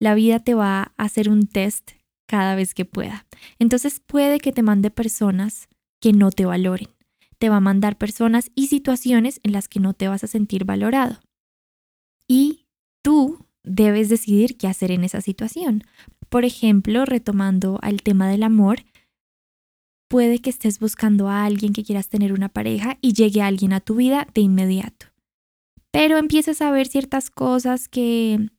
La 0.00 0.14
vida 0.14 0.38
te 0.38 0.54
va 0.54 0.92
a 0.96 1.04
hacer 1.04 1.28
un 1.28 1.46
test 1.46 1.92
cada 2.28 2.54
vez 2.54 2.74
que 2.74 2.84
pueda. 2.84 3.26
Entonces 3.58 4.00
puede 4.00 4.38
que 4.38 4.52
te 4.52 4.62
mande 4.62 4.90
personas 4.90 5.68
que 6.00 6.12
no 6.12 6.30
te 6.30 6.44
valoren. 6.44 6.88
Te 7.38 7.48
va 7.48 7.56
a 7.56 7.60
mandar 7.60 7.98
personas 7.98 8.50
y 8.54 8.68
situaciones 8.68 9.40
en 9.42 9.52
las 9.52 9.68
que 9.68 9.80
no 9.80 9.94
te 9.94 10.08
vas 10.08 10.22
a 10.22 10.28
sentir 10.28 10.64
valorado. 10.64 11.20
Y 12.28 12.66
tú 13.02 13.47
debes 13.68 14.08
decidir 14.08 14.56
qué 14.56 14.66
hacer 14.66 14.90
en 14.90 15.04
esa 15.04 15.20
situación. 15.20 15.84
Por 16.28 16.44
ejemplo, 16.44 17.04
retomando 17.04 17.78
al 17.82 18.02
tema 18.02 18.28
del 18.28 18.42
amor, 18.42 18.84
puede 20.08 20.40
que 20.40 20.50
estés 20.50 20.78
buscando 20.78 21.28
a 21.28 21.44
alguien 21.44 21.72
que 21.72 21.84
quieras 21.84 22.08
tener 22.08 22.32
una 22.32 22.48
pareja 22.48 22.98
y 23.00 23.12
llegue 23.12 23.42
alguien 23.42 23.72
a 23.72 23.80
tu 23.80 23.96
vida 23.96 24.26
de 24.34 24.40
inmediato. 24.40 25.06
Pero 25.90 26.18
empieces 26.18 26.60
a 26.60 26.70
ver 26.70 26.86
ciertas 26.86 27.30
cosas 27.30 27.88
que 27.88 28.50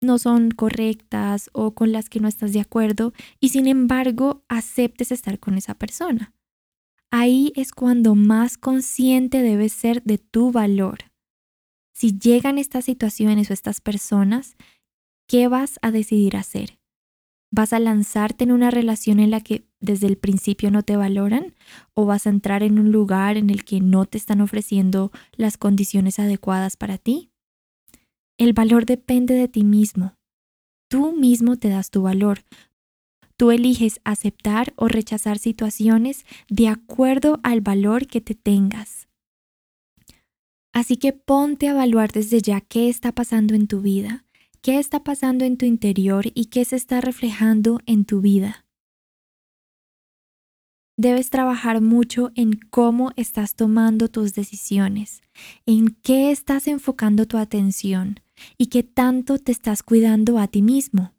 no 0.00 0.18
son 0.18 0.50
correctas 0.50 1.50
o 1.52 1.74
con 1.74 1.92
las 1.92 2.08
que 2.08 2.20
no 2.20 2.28
estás 2.28 2.52
de 2.52 2.60
acuerdo 2.60 3.12
y 3.40 3.48
sin 3.50 3.66
embargo 3.66 4.44
aceptes 4.48 5.10
estar 5.10 5.38
con 5.38 5.56
esa 5.56 5.74
persona. 5.74 6.32
Ahí 7.10 7.52
es 7.56 7.72
cuando 7.72 8.14
más 8.14 8.58
consciente 8.58 9.42
debes 9.42 9.72
ser 9.72 10.02
de 10.02 10.18
tu 10.18 10.52
valor. 10.52 10.98
Si 11.96 12.18
llegan 12.18 12.58
estas 12.58 12.84
situaciones 12.84 13.48
o 13.48 13.54
estas 13.54 13.80
personas, 13.80 14.56
¿qué 15.26 15.48
vas 15.48 15.78
a 15.80 15.90
decidir 15.90 16.36
hacer? 16.36 16.78
¿Vas 17.50 17.72
a 17.72 17.78
lanzarte 17.78 18.44
en 18.44 18.52
una 18.52 18.70
relación 18.70 19.18
en 19.18 19.30
la 19.30 19.40
que 19.40 19.64
desde 19.80 20.06
el 20.06 20.18
principio 20.18 20.70
no 20.70 20.82
te 20.82 20.98
valoran? 20.98 21.54
¿O 21.94 22.04
vas 22.04 22.26
a 22.26 22.30
entrar 22.30 22.62
en 22.62 22.78
un 22.78 22.92
lugar 22.92 23.38
en 23.38 23.48
el 23.48 23.64
que 23.64 23.80
no 23.80 24.04
te 24.04 24.18
están 24.18 24.42
ofreciendo 24.42 25.10
las 25.36 25.56
condiciones 25.56 26.18
adecuadas 26.18 26.76
para 26.76 26.98
ti? 26.98 27.30
El 28.36 28.52
valor 28.52 28.84
depende 28.84 29.32
de 29.32 29.48
ti 29.48 29.64
mismo. 29.64 30.16
Tú 30.90 31.16
mismo 31.16 31.56
te 31.56 31.70
das 31.70 31.90
tu 31.90 32.02
valor. 32.02 32.44
Tú 33.38 33.52
eliges 33.52 34.00
aceptar 34.04 34.74
o 34.76 34.88
rechazar 34.88 35.38
situaciones 35.38 36.26
de 36.50 36.68
acuerdo 36.68 37.40
al 37.42 37.62
valor 37.62 38.06
que 38.06 38.20
te 38.20 38.34
tengas. 38.34 39.05
Así 40.76 40.96
que 40.96 41.12
ponte 41.12 41.68
a 41.68 41.70
evaluar 41.70 42.12
desde 42.12 42.42
ya 42.42 42.60
qué 42.60 42.90
está 42.90 43.12
pasando 43.12 43.54
en 43.54 43.66
tu 43.66 43.80
vida, 43.80 44.24
qué 44.60 44.78
está 44.78 45.02
pasando 45.02 45.44
en 45.44 45.56
tu 45.56 45.64
interior 45.64 46.26
y 46.34 46.46
qué 46.46 46.64
se 46.64 46.76
está 46.76 47.00
reflejando 47.00 47.80
en 47.86 48.04
tu 48.04 48.20
vida 48.20 48.66
debes 50.96 51.30
trabajar 51.30 51.80
mucho 51.80 52.32
en 52.34 52.52
cómo 52.70 53.12
estás 53.16 53.54
tomando 53.54 54.08
tus 54.08 54.34
decisiones, 54.34 55.22
en 55.66 55.88
qué 56.02 56.30
estás 56.30 56.66
enfocando 56.66 57.26
tu 57.26 57.36
atención 57.36 58.20
y 58.58 58.66
qué 58.66 58.82
tanto 58.82 59.38
te 59.38 59.52
estás 59.52 59.82
cuidando 59.82 60.38
a 60.38 60.48
ti 60.48 60.62
mismo. 60.62 61.12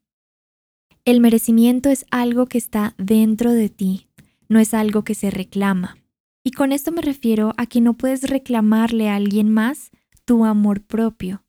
El 1.06 1.22
merecimiento 1.22 1.90
es 1.90 2.06
algo 2.12 2.48
que 2.48 2.58
está 2.58 2.96
dentro 2.98 3.54
de 3.54 3.70
ti, 3.70 4.08
no 4.50 4.60
es 4.60 4.74
algo 4.74 5.04
que 5.04 5.16
se 5.16 5.30
reclama. 5.30 5.98
Y 6.48 6.52
con 6.52 6.72
esto 6.72 6.94
me 6.94 7.02
refiero 7.02 7.54
a 7.58 7.66
que 7.66 7.82
no 7.82 7.96
puedes 7.96 8.30
reclamarle 8.30 9.10
a 9.10 9.18
alguien 9.18 9.52
más 9.52 9.92
tu 10.24 10.46
amor 10.46 10.82
propio, 10.82 11.44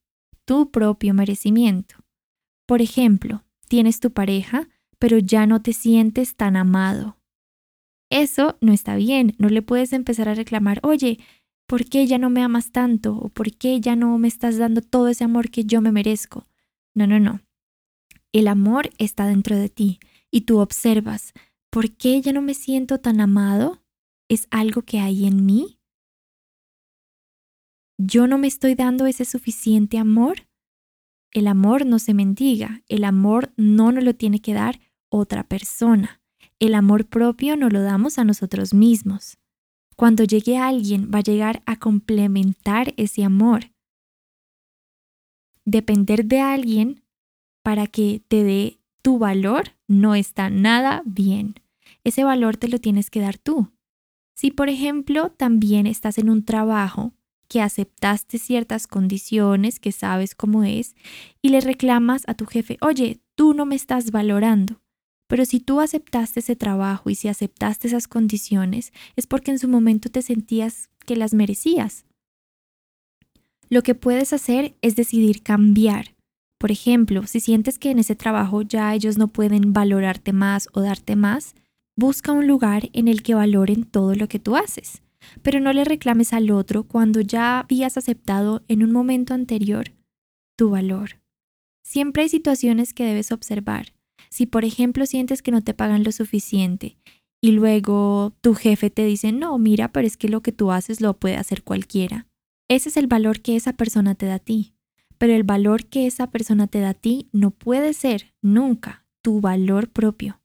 tu 0.45 0.73
propio 0.73 1.15
merecimiento. 1.15 1.95
Por 2.67 2.83
ejemplo, 2.83 3.45
tienes 3.69 4.01
tu 4.01 4.11
pareja, 4.11 4.69
pero 4.99 5.19
ya 5.19 5.47
no 5.47 5.63
te 5.63 5.73
sientes 5.73 6.35
tan 6.35 6.57
amado 6.57 7.19
eso 8.11 8.57
no 8.61 8.73
está 8.73 8.97
bien, 8.97 9.35
no 9.39 9.49
le 9.49 9.63
puedes 9.63 9.93
empezar 9.93 10.29
a 10.29 10.35
reclamar, 10.35 10.81
oye, 10.83 11.19
¿por 11.67 11.85
qué 11.85 12.07
ya 12.07 12.19
no 12.19 12.31
me 12.31 12.43
amas 12.43 12.71
tanto? 12.73 13.17
¿O 13.17 13.29
por 13.29 13.53
qué 13.53 13.81
ya 13.81 13.97
no 13.97 14.17
me 14.19 14.29
estás 14.29 14.57
dando 14.57 14.81
todo 14.81 15.09
ese 15.09 15.25
amor 15.25 15.51
que 15.51 15.65
yo 15.65 15.81
me 15.81 15.93
merezco? 15.93 16.47
No, 16.95 17.07
no, 17.07 17.21
no. 17.21 17.41
El 18.33 18.49
amor 18.49 18.91
está 18.99 19.27
dentro 19.27 19.57
de 19.57 19.69
ti 19.69 20.01
y 20.31 20.43
tú 20.43 20.59
observas, 20.59 21.33
¿por 21.71 21.91
qué 21.93 22.21
ya 22.21 22.33
no 22.33 22.41
me 22.41 22.55
siento 22.55 22.99
tan 22.99 23.21
amado? 23.21 23.83
¿Es 24.29 24.47
algo 24.51 24.83
que 24.83 25.01
hay 25.01 25.27
en 25.27 25.47
mí? 25.47 25.79
¿Yo 27.99 28.27
no 28.27 28.37
me 28.37 28.47
estoy 28.47 28.75
dando 28.75 29.07
ese 29.07 29.25
suficiente 29.25 29.97
amor? 29.99 30.47
El 31.33 31.47
amor 31.47 31.87
no 31.87 31.99
se 31.99 32.13
mendiga, 32.13 32.83
el 32.89 33.05
amor 33.05 33.53
no 33.57 33.91
nos 33.91 34.05
lo 34.05 34.15
tiene 34.15 34.41
que 34.41 34.53
dar 34.55 34.81
otra 35.09 35.45
persona. 35.49 36.21
El 36.59 36.75
amor 36.75 37.07
propio 37.07 37.57
no 37.57 37.71
lo 37.71 37.83
damos 37.83 38.19
a 38.19 38.25
nosotros 38.25 38.75
mismos. 38.75 39.39
Cuando 39.97 40.25
llegue 40.25 40.59
alguien 40.59 41.11
va 41.13 41.19
a 41.19 41.23
llegar 41.23 41.63
a 41.67 41.77
complementar 41.79 42.93
ese 42.97 43.25
amor. 43.25 43.73
Depender 45.65 46.27
de 46.27 46.41
alguien 46.41 47.03
para 47.63 47.87
que 47.87 48.23
te 48.29 48.45
dé 48.45 48.79
tu 49.03 49.19
valor 49.19 49.77
no 49.87 50.15
está 50.15 50.51
nada 50.51 51.03
bien. 51.05 51.55
Ese 52.05 52.25
valor 52.25 52.57
te 52.57 52.69
lo 52.69 52.79
tienes 52.79 53.11
que 53.11 53.21
dar 53.21 53.39
tú. 53.39 53.73
Si 54.39 54.53
por 54.53 54.69
ejemplo 54.69 55.31
también 55.31 55.89
estás 55.89 56.17
en 56.17 56.31
un 56.31 56.45
trabajo 56.45 57.13
que 57.49 57.61
aceptaste 57.61 58.39
ciertas 58.39 58.87
condiciones, 58.87 59.81
que 59.81 59.91
sabes 59.91 60.37
cómo 60.37 60.63
es, 60.63 60.95
y 61.43 61.49
le 61.49 61.61
reclamas 61.61 62.23
a 62.29 62.35
tu 62.35 62.47
jefe, 62.47 62.79
oye, 62.81 63.19
tú 63.35 63.53
no 63.53 63.67
me 63.67 63.75
estás 63.75 64.13
valorando, 64.13 64.81
pero 65.27 65.45
si 65.45 65.59
tú 65.59 65.81
aceptaste 65.81 66.39
ese 66.39 66.55
trabajo 66.55 67.11
y 67.11 67.17
si 67.17 67.27
aceptaste 67.27 67.89
esas 67.89 68.07
condiciones, 68.07 68.93
es 69.17 69.27
porque 69.27 69.51
en 69.51 69.59
su 69.59 69.67
momento 69.67 70.09
te 70.09 70.23
sentías 70.23 70.89
que 71.05 71.17
las 71.17 71.35
merecías. 71.35 72.05
Lo 73.69 73.83
que 73.83 73.97
puedes 73.97 74.33
hacer 74.33 74.77
es 74.83 74.95
decidir 74.95 75.43
cambiar. 75.43 76.15
Por 76.59 76.71
ejemplo, 76.71 77.27
si 77.27 77.41
sientes 77.41 77.81
que 77.81 77.91
en 77.91 77.99
ese 77.99 78.15
trabajo 78.15 78.63
ya 78.63 78.95
ellos 78.95 79.19
no 79.19 79.27
pueden 79.27 79.73
valorarte 79.73 80.33
más 80.33 80.69
o 80.75 80.81
darte 80.81 81.17
más, 81.17 81.57
busca 81.99 82.31
un 82.31 82.47
lugar 82.47 82.91
en 82.93 83.09
el 83.09 83.25
que 83.25 83.35
valoren 83.35 83.83
todo 83.83 84.15
lo 84.15 84.29
que 84.29 84.39
tú 84.39 84.55
haces. 84.55 85.03
Pero 85.43 85.59
no 85.59 85.73
le 85.73 85.85
reclames 85.85 86.33
al 86.33 86.53
otro 86.53 86.85
cuando 86.85 87.21
ya 87.21 87.59
habías 87.59 87.97
aceptado 87.97 88.63
en 88.69 88.85
un 88.85 88.93
momento 88.93 89.35
anterior 89.35 89.91
tu 90.57 90.71
valor. 90.71 91.21
Siempre 91.83 92.23
hay 92.23 92.29
situaciones 92.29 92.95
que 92.95 93.05
debes 93.05 93.33
observar 93.33 93.95
si 94.31 94.47
por 94.47 94.65
ejemplo 94.65 95.07
sientes 95.07 95.43
que 95.43 95.51
no 95.51 95.63
te 95.63 95.75
pagan 95.75 96.05
lo 96.05 96.13
suficiente 96.13 96.99
y 97.41 97.51
luego 97.51 98.33
tu 98.43 98.55
jefe 98.55 98.91
te 98.91 99.05
dice, 99.05 99.33
no, 99.33 99.59
mira, 99.59 99.91
pero 99.91 100.07
es 100.07 100.17
que 100.17 100.29
lo 100.29 100.41
que 100.41 100.53
tú 100.53 100.71
haces 100.71 101.01
lo 101.01 101.15
puede 101.15 101.37
hacer 101.37 101.65
cualquiera. 101.65 102.29
Ese 102.69 102.91
es 102.91 102.97
el 102.97 103.09
valor 103.09 103.41
que 103.41 103.57
esa 103.57 103.73
persona 103.73 104.15
te 104.15 104.27
da 104.27 104.35
a 104.35 104.39
ti. 104.39 104.73
Pero 105.19 105.33
el 105.33 105.43
valor 105.43 105.87
que 105.87 106.07
esa 106.07 106.31
persona 106.31 106.69
te 106.69 106.79
da 106.79 106.91
a 106.91 106.95
ti 106.95 107.29
no 107.33 107.51
puede 107.51 107.93
ser 107.93 108.35
nunca 108.41 109.05
tu 109.21 109.41
valor 109.41 109.89
propio. 109.89 110.41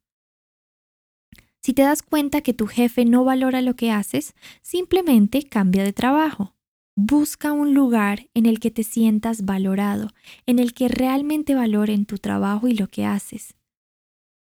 Si 1.64 1.74
te 1.74 1.84
das 1.84 2.04
cuenta 2.04 2.42
que 2.42 2.54
tu 2.54 2.68
jefe 2.68 3.06
no 3.06 3.24
valora 3.24 3.62
lo 3.62 3.76
que 3.76 3.92
haces, 3.92 4.36
simplemente 4.62 5.44
cambia 5.44 5.84
de 5.84 5.94
trabajo. 5.94 6.54
Busca 6.96 7.54
un 7.54 7.74
lugar 7.74 8.28
en 8.34 8.46
el 8.46 8.60
que 8.60 8.70
te 8.70 8.84
sientas 8.84 9.46
valorado, 9.46 10.10
en 10.46 10.60
el 10.60 10.74
que 10.74 10.90
realmente 10.90 11.56
valoren 11.56 12.06
tu 12.06 12.18
trabajo 12.18 12.68
y 12.68 12.76
lo 12.76 12.88
que 12.88 13.06
haces 13.06 13.56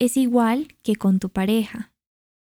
es 0.01 0.17
igual 0.17 0.69
que 0.81 0.95
con 0.95 1.19
tu 1.19 1.29
pareja. 1.29 1.93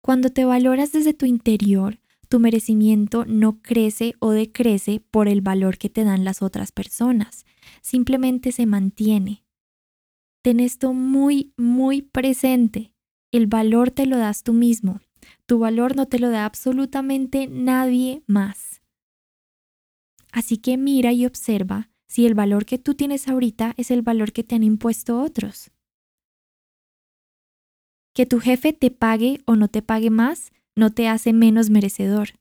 Cuando 0.03 0.31
te 0.31 0.47
valoras 0.47 0.93
desde 0.93 1.13
tu 1.13 1.27
interior, 1.27 2.01
tu 2.31 2.41
merecimiento 2.41 3.27
no 3.27 3.61
crece 3.61 4.15
o 4.19 4.31
decrece 4.31 5.03
por 5.11 5.29
el 5.29 5.43
valor 5.43 5.77
que 5.77 5.91
te 5.91 6.05
dan 6.05 6.25
las 6.25 6.41
otras 6.41 6.73
personas, 6.73 7.45
simplemente 7.83 8.51
se 8.51 8.65
mantiene. 8.65 9.45
Ten 10.43 10.59
esto 10.59 10.95
muy, 10.95 11.53
muy 11.59 12.01
presente. 12.01 12.94
El 13.35 13.49
valor 13.49 13.91
te 13.91 14.07
lo 14.07 14.17
das 14.17 14.45
tú 14.45 14.53
mismo. 14.53 15.01
Tu 15.47 15.59
valor 15.59 15.97
no 15.97 16.07
te 16.07 16.21
lo 16.21 16.31
da 16.31 16.45
absolutamente 16.45 17.49
nadie 17.49 18.23
más. 18.29 18.81
Así 20.31 20.57
que 20.57 20.77
mira 20.77 21.13
y 21.13 21.27
observa 21.27 21.91
si 22.07 22.27
el 22.27 22.35
valor 22.35 22.65
que 22.65 22.79
tú 22.79 22.95
tienes 22.95 23.27
ahorita 23.27 23.75
es 23.77 23.91
el 23.91 24.03
valor 24.03 24.31
que 24.31 24.45
te 24.45 24.55
han 24.55 24.63
impuesto 24.63 25.21
otros. 25.21 25.73
Que 28.13 28.25
tu 28.25 28.39
jefe 28.39 28.73
te 28.73 28.93
pague 28.93 29.41
o 29.47 29.57
no 29.57 29.67
te 29.67 29.83
pague 29.83 30.11
más 30.11 30.53
no 30.77 30.93
te 30.93 31.09
hace 31.09 31.33
menos 31.33 31.71
merecedor. 31.71 32.39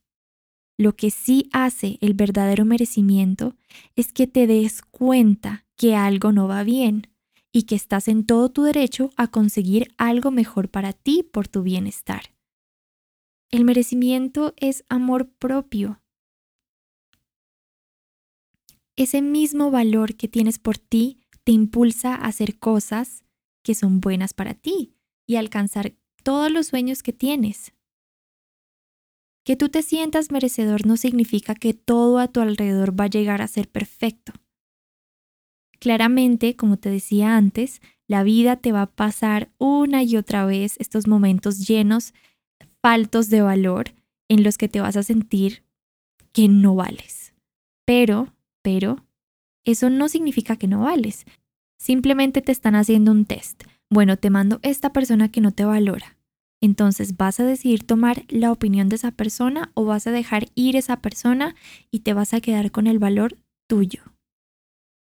Lo 0.78 0.94
que 0.94 1.10
sí 1.10 1.48
hace 1.52 1.98
el 2.02 2.14
verdadero 2.14 2.64
merecimiento 2.64 3.56
es 3.96 4.12
que 4.12 4.28
te 4.28 4.46
des 4.46 4.80
cuenta 4.80 5.66
que 5.74 5.96
algo 5.96 6.30
no 6.30 6.46
va 6.46 6.62
bien 6.62 7.08
y 7.56 7.62
que 7.62 7.76
estás 7.76 8.08
en 8.08 8.26
todo 8.26 8.50
tu 8.50 8.64
derecho 8.64 9.10
a 9.16 9.28
conseguir 9.28 9.94
algo 9.96 10.32
mejor 10.32 10.68
para 10.70 10.92
ti 10.92 11.22
por 11.22 11.46
tu 11.46 11.62
bienestar. 11.62 12.34
El 13.48 13.64
merecimiento 13.64 14.54
es 14.56 14.84
amor 14.88 15.30
propio. 15.38 16.02
Ese 18.96 19.22
mismo 19.22 19.70
valor 19.70 20.16
que 20.16 20.26
tienes 20.26 20.58
por 20.58 20.78
ti 20.78 21.20
te 21.44 21.52
impulsa 21.52 22.16
a 22.16 22.26
hacer 22.26 22.58
cosas 22.58 23.22
que 23.62 23.76
son 23.76 24.00
buenas 24.00 24.34
para 24.34 24.54
ti 24.54 24.96
y 25.24 25.36
alcanzar 25.36 25.94
todos 26.24 26.50
los 26.50 26.66
sueños 26.66 27.04
que 27.04 27.12
tienes. 27.12 27.72
Que 29.44 29.54
tú 29.54 29.68
te 29.68 29.82
sientas 29.82 30.32
merecedor 30.32 30.86
no 30.86 30.96
significa 30.96 31.54
que 31.54 31.72
todo 31.72 32.18
a 32.18 32.26
tu 32.26 32.40
alrededor 32.40 32.98
va 32.98 33.04
a 33.04 33.10
llegar 33.10 33.42
a 33.42 33.46
ser 33.46 33.68
perfecto. 33.70 34.32
Claramente, 35.84 36.56
como 36.56 36.78
te 36.78 36.88
decía 36.88 37.36
antes, 37.36 37.82
la 38.06 38.22
vida 38.22 38.56
te 38.56 38.72
va 38.72 38.80
a 38.80 38.90
pasar 38.90 39.50
una 39.58 40.02
y 40.02 40.16
otra 40.16 40.46
vez 40.46 40.76
estos 40.78 41.06
momentos 41.06 41.68
llenos, 41.68 42.14
faltos 42.80 43.28
de 43.28 43.42
valor, 43.42 43.90
en 44.30 44.44
los 44.44 44.56
que 44.56 44.66
te 44.66 44.80
vas 44.80 44.96
a 44.96 45.02
sentir 45.02 45.62
que 46.32 46.48
no 46.48 46.74
vales. 46.74 47.34
Pero, 47.84 48.32
pero, 48.62 49.04
eso 49.66 49.90
no 49.90 50.08
significa 50.08 50.56
que 50.56 50.68
no 50.68 50.80
vales. 50.80 51.26
Simplemente 51.76 52.40
te 52.40 52.52
están 52.52 52.76
haciendo 52.76 53.12
un 53.12 53.26
test. 53.26 53.64
Bueno, 53.90 54.16
te 54.16 54.30
mando 54.30 54.60
esta 54.62 54.90
persona 54.90 55.30
que 55.30 55.42
no 55.42 55.52
te 55.52 55.66
valora. 55.66 56.16
Entonces, 56.62 57.18
¿vas 57.18 57.40
a 57.40 57.44
decidir 57.44 57.84
tomar 57.84 58.24
la 58.30 58.52
opinión 58.52 58.88
de 58.88 58.96
esa 58.96 59.10
persona 59.10 59.70
o 59.74 59.84
vas 59.84 60.06
a 60.06 60.12
dejar 60.12 60.48
ir 60.54 60.76
esa 60.76 61.02
persona 61.02 61.54
y 61.90 62.00
te 62.00 62.14
vas 62.14 62.32
a 62.32 62.40
quedar 62.40 62.70
con 62.70 62.86
el 62.86 62.98
valor 62.98 63.36
tuyo? 63.66 64.13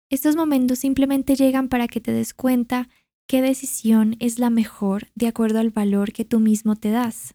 Estos 0.09 0.37
momentos 0.37 0.79
simplemente 0.79 1.35
llegan 1.35 1.69
para 1.69 1.89
que 1.89 2.01
te 2.01 2.13
des 2.13 2.33
cuenta 2.33 2.89
qué 3.27 3.43
decisión 3.43 4.17
es 4.21 4.39
la 4.39 4.51
mejor 4.51 5.09
de 5.17 5.27
acuerdo 5.27 5.59
al 5.59 5.71
valor 5.71 6.13
que 6.13 6.25
tú 6.25 6.39
mismo 6.39 6.77
te 6.77 6.91
das. 6.91 7.35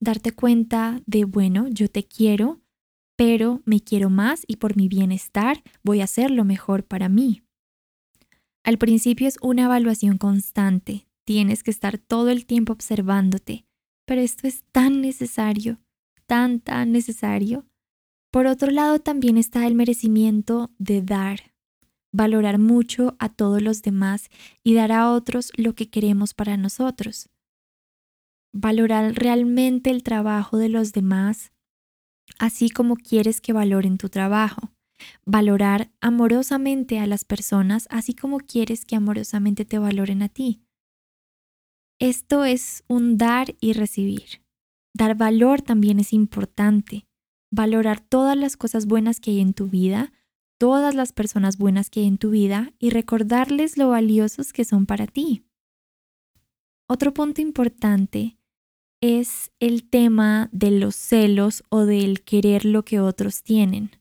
Darte 0.00 0.32
cuenta 0.32 1.00
de, 1.06 1.24
bueno, 1.24 1.66
yo 1.68 1.88
te 1.88 2.04
quiero, 2.04 2.60
pero 3.16 3.62
me 3.64 3.80
quiero 3.80 4.10
más 4.10 4.44
y 4.46 4.56
por 4.56 4.76
mi 4.76 4.88
bienestar 4.88 5.62
voy 5.82 6.02
a 6.02 6.04
hacer 6.04 6.30
lo 6.30 6.44
mejor 6.44 6.84
para 6.84 7.08
mí. 7.08 7.42
Al 8.62 8.76
principio 8.76 9.26
es 9.26 9.38
una 9.40 9.64
evaluación 9.64 10.18
constante, 10.18 11.06
tienes 11.24 11.62
que 11.62 11.70
estar 11.70 11.96
todo 11.96 12.28
el 12.28 12.44
tiempo 12.44 12.72
observándote, 12.72 13.64
pero 14.06 14.20
esto 14.20 14.46
es 14.46 14.64
tan 14.72 15.00
necesario, 15.00 15.80
tan, 16.26 16.60
tan 16.60 16.92
necesario. 16.92 17.66
Por 18.34 18.48
otro 18.48 18.72
lado, 18.72 18.98
también 18.98 19.38
está 19.38 19.64
el 19.64 19.76
merecimiento 19.76 20.72
de 20.76 21.02
dar, 21.02 21.52
valorar 22.12 22.58
mucho 22.58 23.14
a 23.20 23.28
todos 23.28 23.62
los 23.62 23.80
demás 23.82 24.28
y 24.64 24.74
dar 24.74 24.90
a 24.90 25.12
otros 25.12 25.52
lo 25.56 25.76
que 25.76 25.88
queremos 25.88 26.34
para 26.34 26.56
nosotros. 26.56 27.28
Valorar 28.52 29.14
realmente 29.14 29.90
el 29.90 30.02
trabajo 30.02 30.56
de 30.56 30.68
los 30.68 30.92
demás, 30.92 31.52
así 32.36 32.70
como 32.70 32.96
quieres 32.96 33.40
que 33.40 33.52
valoren 33.52 33.98
tu 33.98 34.08
trabajo. 34.08 34.72
Valorar 35.24 35.92
amorosamente 36.00 36.98
a 36.98 37.06
las 37.06 37.24
personas, 37.24 37.86
así 37.88 38.14
como 38.14 38.38
quieres 38.38 38.84
que 38.84 38.96
amorosamente 38.96 39.64
te 39.64 39.78
valoren 39.78 40.22
a 40.22 40.28
ti. 40.28 40.60
Esto 42.00 42.44
es 42.44 42.82
un 42.88 43.16
dar 43.16 43.54
y 43.60 43.74
recibir. 43.74 44.42
Dar 44.92 45.16
valor 45.16 45.62
también 45.62 46.00
es 46.00 46.12
importante. 46.12 47.06
Valorar 47.56 48.00
todas 48.00 48.36
las 48.36 48.56
cosas 48.56 48.86
buenas 48.86 49.20
que 49.20 49.30
hay 49.30 49.38
en 49.38 49.54
tu 49.54 49.68
vida, 49.68 50.12
todas 50.58 50.92
las 50.96 51.12
personas 51.12 51.56
buenas 51.56 51.88
que 51.88 52.00
hay 52.00 52.06
en 52.08 52.18
tu 52.18 52.30
vida 52.30 52.72
y 52.80 52.90
recordarles 52.90 53.78
lo 53.78 53.90
valiosos 53.90 54.52
que 54.52 54.64
son 54.64 54.86
para 54.86 55.06
ti. 55.06 55.44
Otro 56.88 57.14
punto 57.14 57.40
importante 57.40 58.38
es 59.00 59.52
el 59.60 59.88
tema 59.88 60.48
de 60.50 60.72
los 60.72 60.96
celos 60.96 61.62
o 61.68 61.84
del 61.84 62.24
querer 62.24 62.64
lo 62.64 62.84
que 62.84 62.98
otros 62.98 63.44
tienen. 63.44 63.92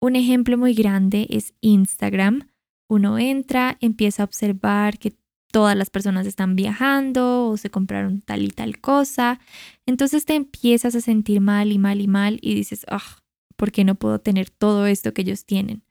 Un 0.00 0.16
ejemplo 0.16 0.58
muy 0.58 0.74
grande 0.74 1.28
es 1.30 1.54
Instagram. 1.60 2.48
Uno 2.88 3.16
entra, 3.16 3.76
empieza 3.78 4.24
a 4.24 4.26
observar 4.26 4.98
que 4.98 5.14
todas 5.52 5.76
las 5.76 5.90
personas 5.90 6.26
están 6.26 6.56
viajando 6.56 7.48
o 7.48 7.56
se 7.56 7.70
compraron 7.70 8.22
tal 8.22 8.42
y 8.42 8.48
tal 8.48 8.80
cosa. 8.80 9.38
Entonces 9.86 10.24
te 10.24 10.34
empiezas 10.34 10.96
a 10.96 11.00
sentir 11.00 11.40
mal 11.40 11.70
y 11.70 11.78
mal 11.78 12.00
y 12.00 12.08
mal 12.08 12.38
y 12.42 12.54
dices, 12.54 12.84
ah, 12.88 13.18
¿por 13.56 13.70
qué 13.70 13.84
no 13.84 13.94
puedo 13.94 14.18
tener 14.18 14.50
todo 14.50 14.86
esto 14.86 15.14
que 15.14 15.22
ellos 15.22 15.44
tienen? 15.44 15.84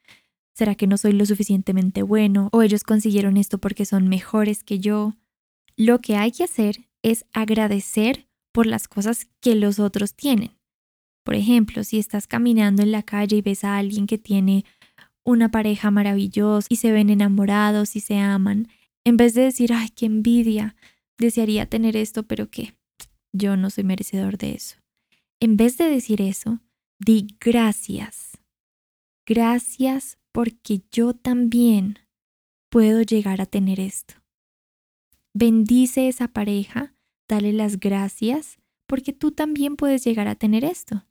¿Será 0.54 0.76
que 0.76 0.88
no 0.88 0.98
soy 0.98 1.14
lo 1.14 1.26
suficientemente 1.26 2.02
bueno? 2.02 2.50
¿O 2.52 2.62
ellos 2.62 2.84
consiguieron 2.84 3.38
esto 3.38 3.60
porque 3.60 3.86
son 3.86 4.10
mejores 4.10 4.64
que 4.64 4.80
yo? 4.80 5.16
Lo 5.78 6.02
que 6.02 6.18
hay 6.18 6.32
que 6.32 6.44
hacer 6.44 6.90
es 7.04 7.26
agradecer 7.32 8.28
por 8.52 8.66
las 8.66 8.88
cosas 8.88 9.28
que 9.40 9.56
los 9.56 9.80
otros 9.80 10.16
tienen. 10.16 10.58
Por 11.24 11.36
ejemplo, 11.36 11.84
si 11.84 12.00
estás 12.00 12.28
caminando 12.28 12.82
en 12.82 12.92
la 12.92 13.04
calle 13.04 13.38
y 13.38 13.42
ves 13.42 13.64
a 13.64 13.78
alguien 13.78 14.08
que 14.08 14.18
tiene 14.18 14.66
una 15.24 15.50
pareja 15.50 15.92
maravillosa 15.92 16.68
y 16.70 16.78
se 16.78 16.92
ven 16.92 17.10
enamorados 17.10 17.96
y 17.96 18.00
se 18.00 18.18
aman, 18.18 18.68
en 19.04 19.18
vez 19.18 19.34
de 19.34 19.44
decir, 19.44 19.74
ay, 19.74 19.90
qué 19.90 20.06
envidia, 20.06 20.76
desearía 21.18 21.68
tener 21.68 21.96
esto, 21.96 22.24
pero 22.24 22.50
qué, 22.50 22.76
yo 23.34 23.58
no 23.58 23.70
soy 23.70 23.84
merecedor 23.84 24.38
de 24.38 24.54
eso. 24.54 24.78
En 25.40 25.58
vez 25.58 25.78
de 25.78 25.90
decir 25.90 26.22
eso, 26.22 26.60
di 27.00 27.28
gracias. 27.40 28.38
Gracias 29.26 30.18
porque 30.32 30.82
yo 30.92 31.14
también 31.14 32.00
puedo 32.70 33.02
llegar 33.02 33.42
a 33.42 33.46
tener 33.46 33.80
esto. 33.80 34.16
Bendice 35.34 36.08
esa 36.08 36.28
pareja, 36.28 36.94
dale 37.28 37.54
las 37.54 37.80
gracias 37.80 38.60
porque 38.88 39.14
tú 39.14 39.32
también 39.32 39.78
puedes 39.78 40.04
llegar 40.04 40.28
a 40.28 40.36
tener 40.36 40.64
esto. 40.64 41.06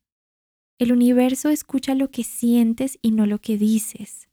El 0.79 0.93
universo 0.93 1.49
escucha 1.49 1.95
lo 1.95 2.11
que 2.11 2.25
sientes 2.25 2.99
y 3.03 3.11
no 3.11 3.27
lo 3.27 3.39
que 3.41 3.59
dices. 3.59 4.30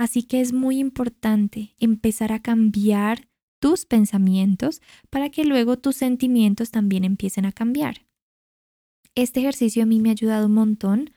Así 0.00 0.22
que 0.22 0.40
es 0.40 0.54
muy 0.54 0.78
importante 0.78 1.74
empezar 1.78 2.32
a 2.32 2.40
cambiar 2.40 3.28
tus 3.60 3.84
pensamientos 3.84 4.80
para 5.10 5.28
que 5.28 5.44
luego 5.44 5.76
tus 5.76 5.96
sentimientos 5.96 6.70
también 6.70 7.04
empiecen 7.04 7.44
a 7.44 7.52
cambiar. 7.52 8.06
Este 9.14 9.40
ejercicio 9.40 9.82
a 9.82 9.86
mí 9.86 10.00
me 10.00 10.08
ha 10.08 10.12
ayudado 10.12 10.46
un 10.46 10.54
montón, 10.54 11.10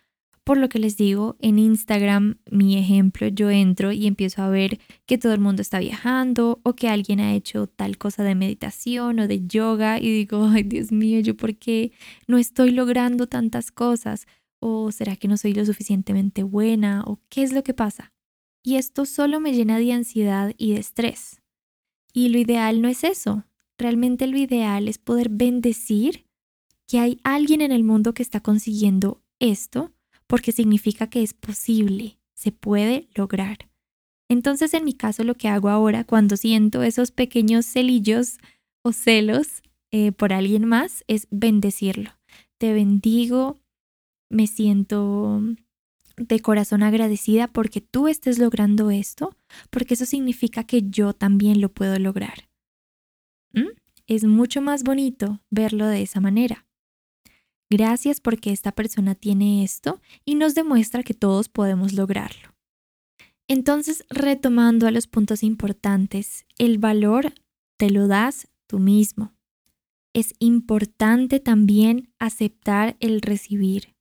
por 0.43 0.57
lo 0.57 0.67
que 0.67 0.79
les 0.79 0.97
digo, 0.97 1.37
en 1.39 1.59
Instagram, 1.59 2.39
mi 2.51 2.77
ejemplo, 2.77 3.29
yo 3.29 3.49
entro 3.49 3.93
y 3.93 4.05
empiezo 4.05 4.41
a 4.41 4.49
ver 4.49 4.81
que 5.05 5.17
todo 5.17 5.33
el 5.33 5.39
mundo 5.39 5.61
está 5.61 5.79
viajando 5.79 6.59
o 6.63 6.75
que 6.75 6.89
alguien 6.89 7.21
ha 7.21 7.33
hecho 7.35 7.67
tal 7.67 7.97
cosa 7.97 8.23
de 8.23 8.35
meditación 8.35 9.17
o 9.21 9.29
de 9.29 9.47
yoga 9.47 9.97
y 9.97 10.09
digo, 10.09 10.45
ay 10.47 10.63
Dios 10.63 10.91
mío, 10.91 11.21
¿yo 11.21 11.37
por 11.37 11.55
qué 11.55 11.93
no 12.27 12.37
estoy 12.37 12.71
logrando 12.71 13.27
tantas 13.27 13.71
cosas? 13.71 14.27
¿O 14.59 14.91
será 14.91 15.15
que 15.15 15.29
no 15.29 15.37
soy 15.37 15.53
lo 15.53 15.65
suficientemente 15.65 16.43
buena? 16.43 17.05
¿O 17.05 17.21
qué 17.29 17.43
es 17.43 17.53
lo 17.53 17.63
que 17.63 17.73
pasa? 17.73 18.12
Y 18.63 18.77
esto 18.77 19.05
solo 19.05 19.39
me 19.39 19.53
llena 19.53 19.77
de 19.77 19.91
ansiedad 19.91 20.53
y 20.57 20.73
de 20.73 20.79
estrés. 20.79 21.41
Y 22.13 22.29
lo 22.29 22.37
ideal 22.37 22.81
no 22.81 22.87
es 22.87 23.03
eso. 23.03 23.43
Realmente 23.77 24.27
lo 24.27 24.37
ideal 24.37 24.87
es 24.87 24.97
poder 24.97 25.29
bendecir 25.29 26.25
que 26.87 26.99
hay 26.99 27.19
alguien 27.23 27.61
en 27.61 27.71
el 27.71 27.83
mundo 27.83 28.13
que 28.13 28.23
está 28.23 28.39
consiguiendo 28.39 29.21
esto 29.39 29.91
porque 30.27 30.51
significa 30.51 31.07
que 31.07 31.21
es 31.21 31.33
posible, 31.33 32.17
se 32.33 32.51
puede 32.51 33.09
lograr. 33.15 33.69
Entonces 34.29 34.73
en 34.73 34.85
mi 34.85 34.93
caso 34.93 35.23
lo 35.23 35.35
que 35.35 35.47
hago 35.47 35.69
ahora 35.69 36.05
cuando 36.05 36.37
siento 36.37 36.81
esos 36.83 37.11
pequeños 37.11 37.65
celillos 37.65 38.37
o 38.83 38.93
celos 38.93 39.63
eh, 39.91 40.11
por 40.11 40.33
alguien 40.33 40.65
más 40.65 41.03
es 41.07 41.27
bendecirlo. 41.29 42.11
Te 42.57 42.73
bendigo, 42.73 43.59
me 44.29 44.47
siento 44.47 45.41
de 46.17 46.39
corazón 46.39 46.83
agradecida 46.83 47.47
porque 47.47 47.81
tú 47.81 48.07
estés 48.07 48.37
logrando 48.37 48.91
esto, 48.91 49.35
porque 49.69 49.95
eso 49.95 50.05
significa 50.05 50.63
que 50.63 50.83
yo 50.83 51.13
también 51.13 51.61
lo 51.61 51.69
puedo 51.69 51.97
lograr. 51.99 52.49
¿Mm? 53.53 53.69
Es 54.07 54.23
mucho 54.23 54.61
más 54.61 54.83
bonito 54.83 55.41
verlo 55.49 55.87
de 55.87 56.01
esa 56.01 56.19
manera. 56.19 56.65
Gracias 57.69 58.21
porque 58.21 58.51
esta 58.51 58.71
persona 58.71 59.15
tiene 59.15 59.63
esto 59.63 59.99
y 60.25 60.35
nos 60.35 60.53
demuestra 60.53 61.01
que 61.01 61.13
todos 61.13 61.49
podemos 61.49 61.93
lograrlo. 61.93 62.53
Entonces, 63.47 64.05
retomando 64.09 64.87
a 64.87 64.91
los 64.91 65.07
puntos 65.07 65.43
importantes, 65.43 66.45
el 66.57 66.77
valor 66.77 67.33
te 67.77 67.89
lo 67.89 68.07
das 68.07 68.47
tú 68.67 68.79
mismo. 68.79 69.33
es 70.13 70.35
importante 70.37 71.39
también 71.39 72.13
aceptar 72.19 72.95
el 72.99 73.21
recibir. 73.21 73.95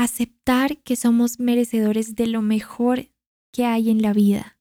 Aceptar 0.00 0.78
que 0.78 0.96
somos 0.96 1.38
merecedores 1.38 2.16
de 2.16 2.26
lo 2.26 2.40
mejor 2.40 3.10
que 3.52 3.66
hay 3.66 3.90
en 3.90 4.00
la 4.00 4.14
vida. 4.14 4.56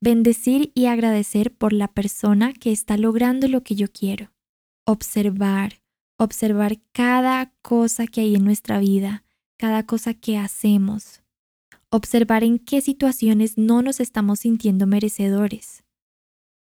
Bendecir 0.00 0.72
y 0.74 0.86
agradecer 0.86 1.54
por 1.54 1.72
la 1.72 1.86
persona 1.86 2.52
que 2.52 2.72
está 2.72 2.96
logrando 2.96 3.46
lo 3.46 3.62
que 3.62 3.76
yo 3.76 3.86
quiero. 3.92 4.32
Observar, 4.84 5.82
observar 6.18 6.80
cada 6.90 7.52
cosa 7.62 8.08
que 8.08 8.22
hay 8.22 8.34
en 8.34 8.42
nuestra 8.42 8.80
vida, 8.80 9.22
cada 9.56 9.86
cosa 9.86 10.14
que 10.14 10.36
hacemos. 10.36 11.22
Observar 11.88 12.42
en 12.42 12.58
qué 12.58 12.80
situaciones 12.80 13.56
no 13.56 13.82
nos 13.82 14.00
estamos 14.00 14.40
sintiendo 14.40 14.88
merecedores. 14.88 15.84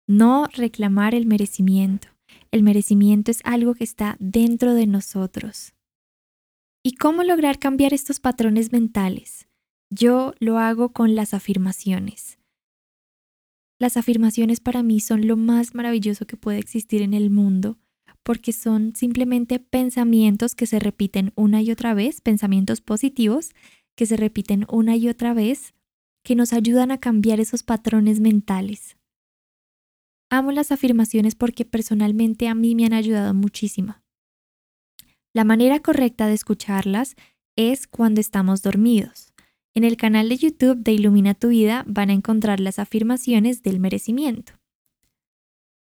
No 0.06 0.46
reclamar 0.54 1.16
el 1.16 1.26
merecimiento. 1.26 2.10
El 2.52 2.62
merecimiento 2.62 3.32
es 3.32 3.42
algo 3.46 3.74
que 3.74 3.84
está 3.84 4.16
dentro 4.20 4.76
de 4.76 4.86
nosotros. 4.86 5.74
¿Y 6.90 6.94
cómo 6.94 7.24
lograr 7.24 7.60
cambiar 7.60 7.94
estos 7.94 8.20
patrones 8.20 8.72
mentales? 8.72 9.48
Yo 9.92 10.34
lo 10.40 10.58
hago 10.58 10.92
con 10.92 11.14
las 11.14 11.36
afirmaciones. 11.36 12.40
Las 13.78 13.96
afirmaciones 13.96 14.60
para 14.60 14.82
mí 14.82 15.00
son 15.00 15.28
lo 15.28 15.38
más 15.38 15.76
maravilloso 15.76 16.26
que 16.26 16.36
puede 16.36 16.58
existir 16.58 17.04
en 17.04 17.14
el 17.14 17.30
mundo 17.30 17.78
porque 18.24 18.54
son 18.54 18.96
simplemente 18.96 19.60
pensamientos 19.60 20.56
que 20.56 20.66
se 20.66 20.80
repiten 20.80 21.32
una 21.36 21.62
y 21.62 21.70
otra 21.70 21.94
vez, 21.94 22.22
pensamientos 22.22 22.82
positivos 22.82 23.52
que 23.96 24.08
se 24.08 24.18
repiten 24.18 24.66
una 24.68 24.96
y 24.96 25.10
otra 25.10 25.36
vez, 25.36 25.76
que 26.24 26.34
nos 26.34 26.54
ayudan 26.54 26.90
a 26.90 26.98
cambiar 26.98 27.40
esos 27.40 27.62
patrones 27.62 28.20
mentales. 28.20 28.98
Amo 30.32 30.52
las 30.52 30.72
afirmaciones 30.72 31.36
porque 31.36 31.66
personalmente 31.66 32.48
a 32.48 32.56
mí 32.56 32.74
me 32.74 32.86
han 32.86 32.94
ayudado 32.94 33.36
muchísimo. 33.36 33.98
La 35.34 35.44
manera 35.44 35.80
correcta 35.80 36.28
de 36.28 36.34
escucharlas 36.34 37.16
es 37.56 37.88
cuando 37.88 38.20
estamos 38.20 38.62
dormidos. 38.64 39.32
En 39.76 39.84
el 39.84 39.96
canal 39.96 40.28
de 40.30 40.38
YouTube 40.38 40.78
de 40.78 40.94
Ilumina 40.94 41.36
tu 41.36 41.50
vida 41.50 41.84
van 41.88 42.10
a 42.10 42.14
encontrar 42.14 42.60
las 42.60 42.80
afirmaciones 42.80 43.62
del 43.62 43.80
merecimiento. 43.80 44.54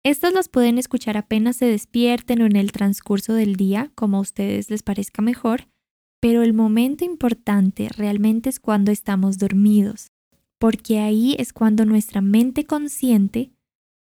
Estas 0.02 0.32
las 0.32 0.48
pueden 0.48 0.78
escuchar 0.78 1.16
apenas 1.16 1.56
se 1.56 1.66
despierten 1.66 2.42
o 2.42 2.46
en 2.46 2.56
el 2.56 2.72
transcurso 2.72 3.34
del 3.34 3.56
día, 3.56 3.90
como 3.94 4.18
a 4.18 4.20
ustedes 4.20 4.70
les 4.70 4.82
parezca 4.82 5.22
mejor, 5.22 5.68
pero 6.20 6.42
el 6.42 6.52
momento 6.52 7.04
importante 7.04 7.88
realmente 7.88 8.48
es 8.48 8.58
cuando 8.58 8.90
estamos 8.90 9.38
dormidos, 9.38 10.10
porque 10.58 10.98
ahí 10.98 11.36
es 11.38 11.52
cuando 11.52 11.84
nuestra 11.84 12.20
mente 12.20 12.64
consciente 12.64 13.52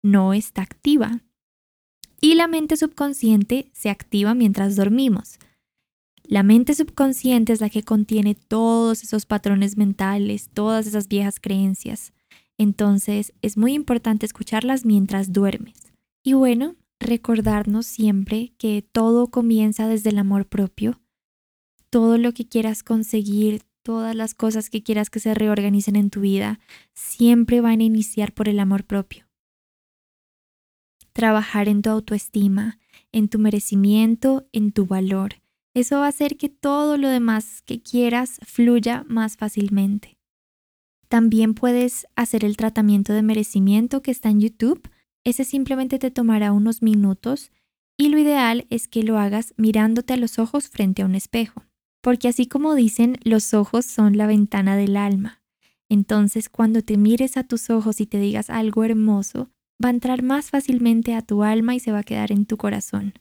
no 0.02 0.34
está 0.34 0.62
activa. 0.62 1.22
Y 2.24 2.36
la 2.36 2.46
mente 2.46 2.76
subconsciente 2.76 3.68
se 3.72 3.90
activa 3.90 4.32
mientras 4.34 4.76
dormimos. 4.76 5.40
La 6.22 6.44
mente 6.44 6.72
subconsciente 6.72 7.52
es 7.52 7.60
la 7.60 7.68
que 7.68 7.82
contiene 7.82 8.36
todos 8.36 9.02
esos 9.02 9.26
patrones 9.26 9.76
mentales, 9.76 10.48
todas 10.54 10.86
esas 10.86 11.08
viejas 11.08 11.40
creencias. 11.40 12.12
Entonces 12.58 13.32
es 13.42 13.56
muy 13.56 13.72
importante 13.72 14.24
escucharlas 14.24 14.86
mientras 14.86 15.32
duermes. 15.32 15.92
Y 16.22 16.34
bueno, 16.34 16.76
recordarnos 17.00 17.86
siempre 17.86 18.52
que 18.56 18.82
todo 18.92 19.26
comienza 19.26 19.88
desde 19.88 20.10
el 20.10 20.18
amor 20.18 20.46
propio. 20.46 21.00
Todo 21.90 22.18
lo 22.18 22.32
que 22.32 22.46
quieras 22.46 22.84
conseguir, 22.84 23.62
todas 23.82 24.14
las 24.14 24.34
cosas 24.34 24.70
que 24.70 24.84
quieras 24.84 25.10
que 25.10 25.18
se 25.18 25.34
reorganicen 25.34 25.96
en 25.96 26.08
tu 26.08 26.20
vida, 26.20 26.60
siempre 26.94 27.60
van 27.60 27.80
a 27.80 27.84
iniciar 27.84 28.32
por 28.32 28.48
el 28.48 28.60
amor 28.60 28.84
propio 28.84 29.26
trabajar 31.12 31.68
en 31.68 31.82
tu 31.82 31.90
autoestima, 31.90 32.78
en 33.12 33.28
tu 33.28 33.38
merecimiento, 33.38 34.46
en 34.52 34.72
tu 34.72 34.86
valor. 34.86 35.36
Eso 35.74 35.96
va 35.98 36.06
a 36.06 36.08
hacer 36.08 36.36
que 36.36 36.48
todo 36.48 36.96
lo 36.96 37.08
demás 37.08 37.62
que 37.62 37.82
quieras 37.82 38.40
fluya 38.44 39.04
más 39.08 39.36
fácilmente. 39.36 40.18
También 41.08 41.54
puedes 41.54 42.06
hacer 42.16 42.44
el 42.44 42.56
tratamiento 42.56 43.12
de 43.12 43.22
merecimiento 43.22 44.02
que 44.02 44.10
está 44.10 44.30
en 44.30 44.40
YouTube. 44.40 44.88
Ese 45.24 45.44
simplemente 45.44 45.98
te 45.98 46.10
tomará 46.10 46.52
unos 46.52 46.82
minutos 46.82 47.50
y 47.96 48.08
lo 48.08 48.18
ideal 48.18 48.66
es 48.70 48.88
que 48.88 49.02
lo 49.02 49.18
hagas 49.18 49.54
mirándote 49.56 50.14
a 50.14 50.16
los 50.16 50.38
ojos 50.38 50.68
frente 50.68 51.02
a 51.02 51.04
un 51.04 51.14
espejo, 51.14 51.64
porque 52.00 52.28
así 52.28 52.46
como 52.46 52.74
dicen, 52.74 53.18
los 53.22 53.54
ojos 53.54 53.84
son 53.84 54.16
la 54.16 54.26
ventana 54.26 54.76
del 54.76 54.96
alma. 54.96 55.42
Entonces, 55.88 56.48
cuando 56.48 56.82
te 56.82 56.96
mires 56.96 57.36
a 57.36 57.44
tus 57.44 57.68
ojos 57.68 58.00
y 58.00 58.06
te 58.06 58.18
digas 58.18 58.48
algo 58.48 58.82
hermoso, 58.82 59.50
va 59.82 59.88
a 59.88 59.92
entrar 59.92 60.22
más 60.22 60.50
fácilmente 60.50 61.14
a 61.14 61.22
tu 61.22 61.42
alma 61.42 61.74
y 61.74 61.80
se 61.80 61.92
va 61.92 62.00
a 62.00 62.04
quedar 62.04 62.32
en 62.32 62.46
tu 62.46 62.56
corazón. 62.56 63.14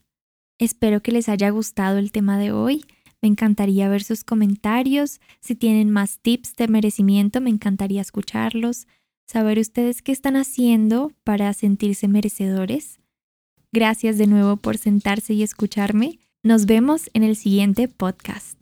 Espero 0.60 1.02
que 1.02 1.12
les 1.12 1.28
haya 1.30 1.50
gustado 1.50 1.98
el 1.98 2.12
tema 2.12 2.38
de 2.38 2.52
hoy. 2.52 2.86
Me 3.22 3.30
encantaría 3.30 3.90
ver 3.90 4.04
sus 4.04 4.24
comentarios. 4.24 5.20
Si 5.40 5.56
tienen 5.56 5.90
más 5.90 6.20
tips 6.20 6.56
de 6.56 6.68
merecimiento, 6.68 7.42
me 7.42 7.50
encantaría 7.50 8.02
escucharlos. 8.02 8.88
Saber 9.28 9.60
ustedes 9.60 10.02
qué 10.02 10.12
están 10.12 10.36
haciendo 10.36 11.14
para 11.24 11.54
sentirse 11.54 12.08
merecedores. 12.08 13.00
Gracias 13.72 14.18
de 14.18 14.28
nuevo 14.28 14.58
por 14.58 14.78
sentarse 14.78 15.34
y 15.34 15.44
escucharme. 15.44 16.20
Nos 16.44 16.66
vemos 16.66 17.10
en 17.14 17.24
el 17.24 17.36
siguiente 17.36 17.88
podcast. 17.88 18.61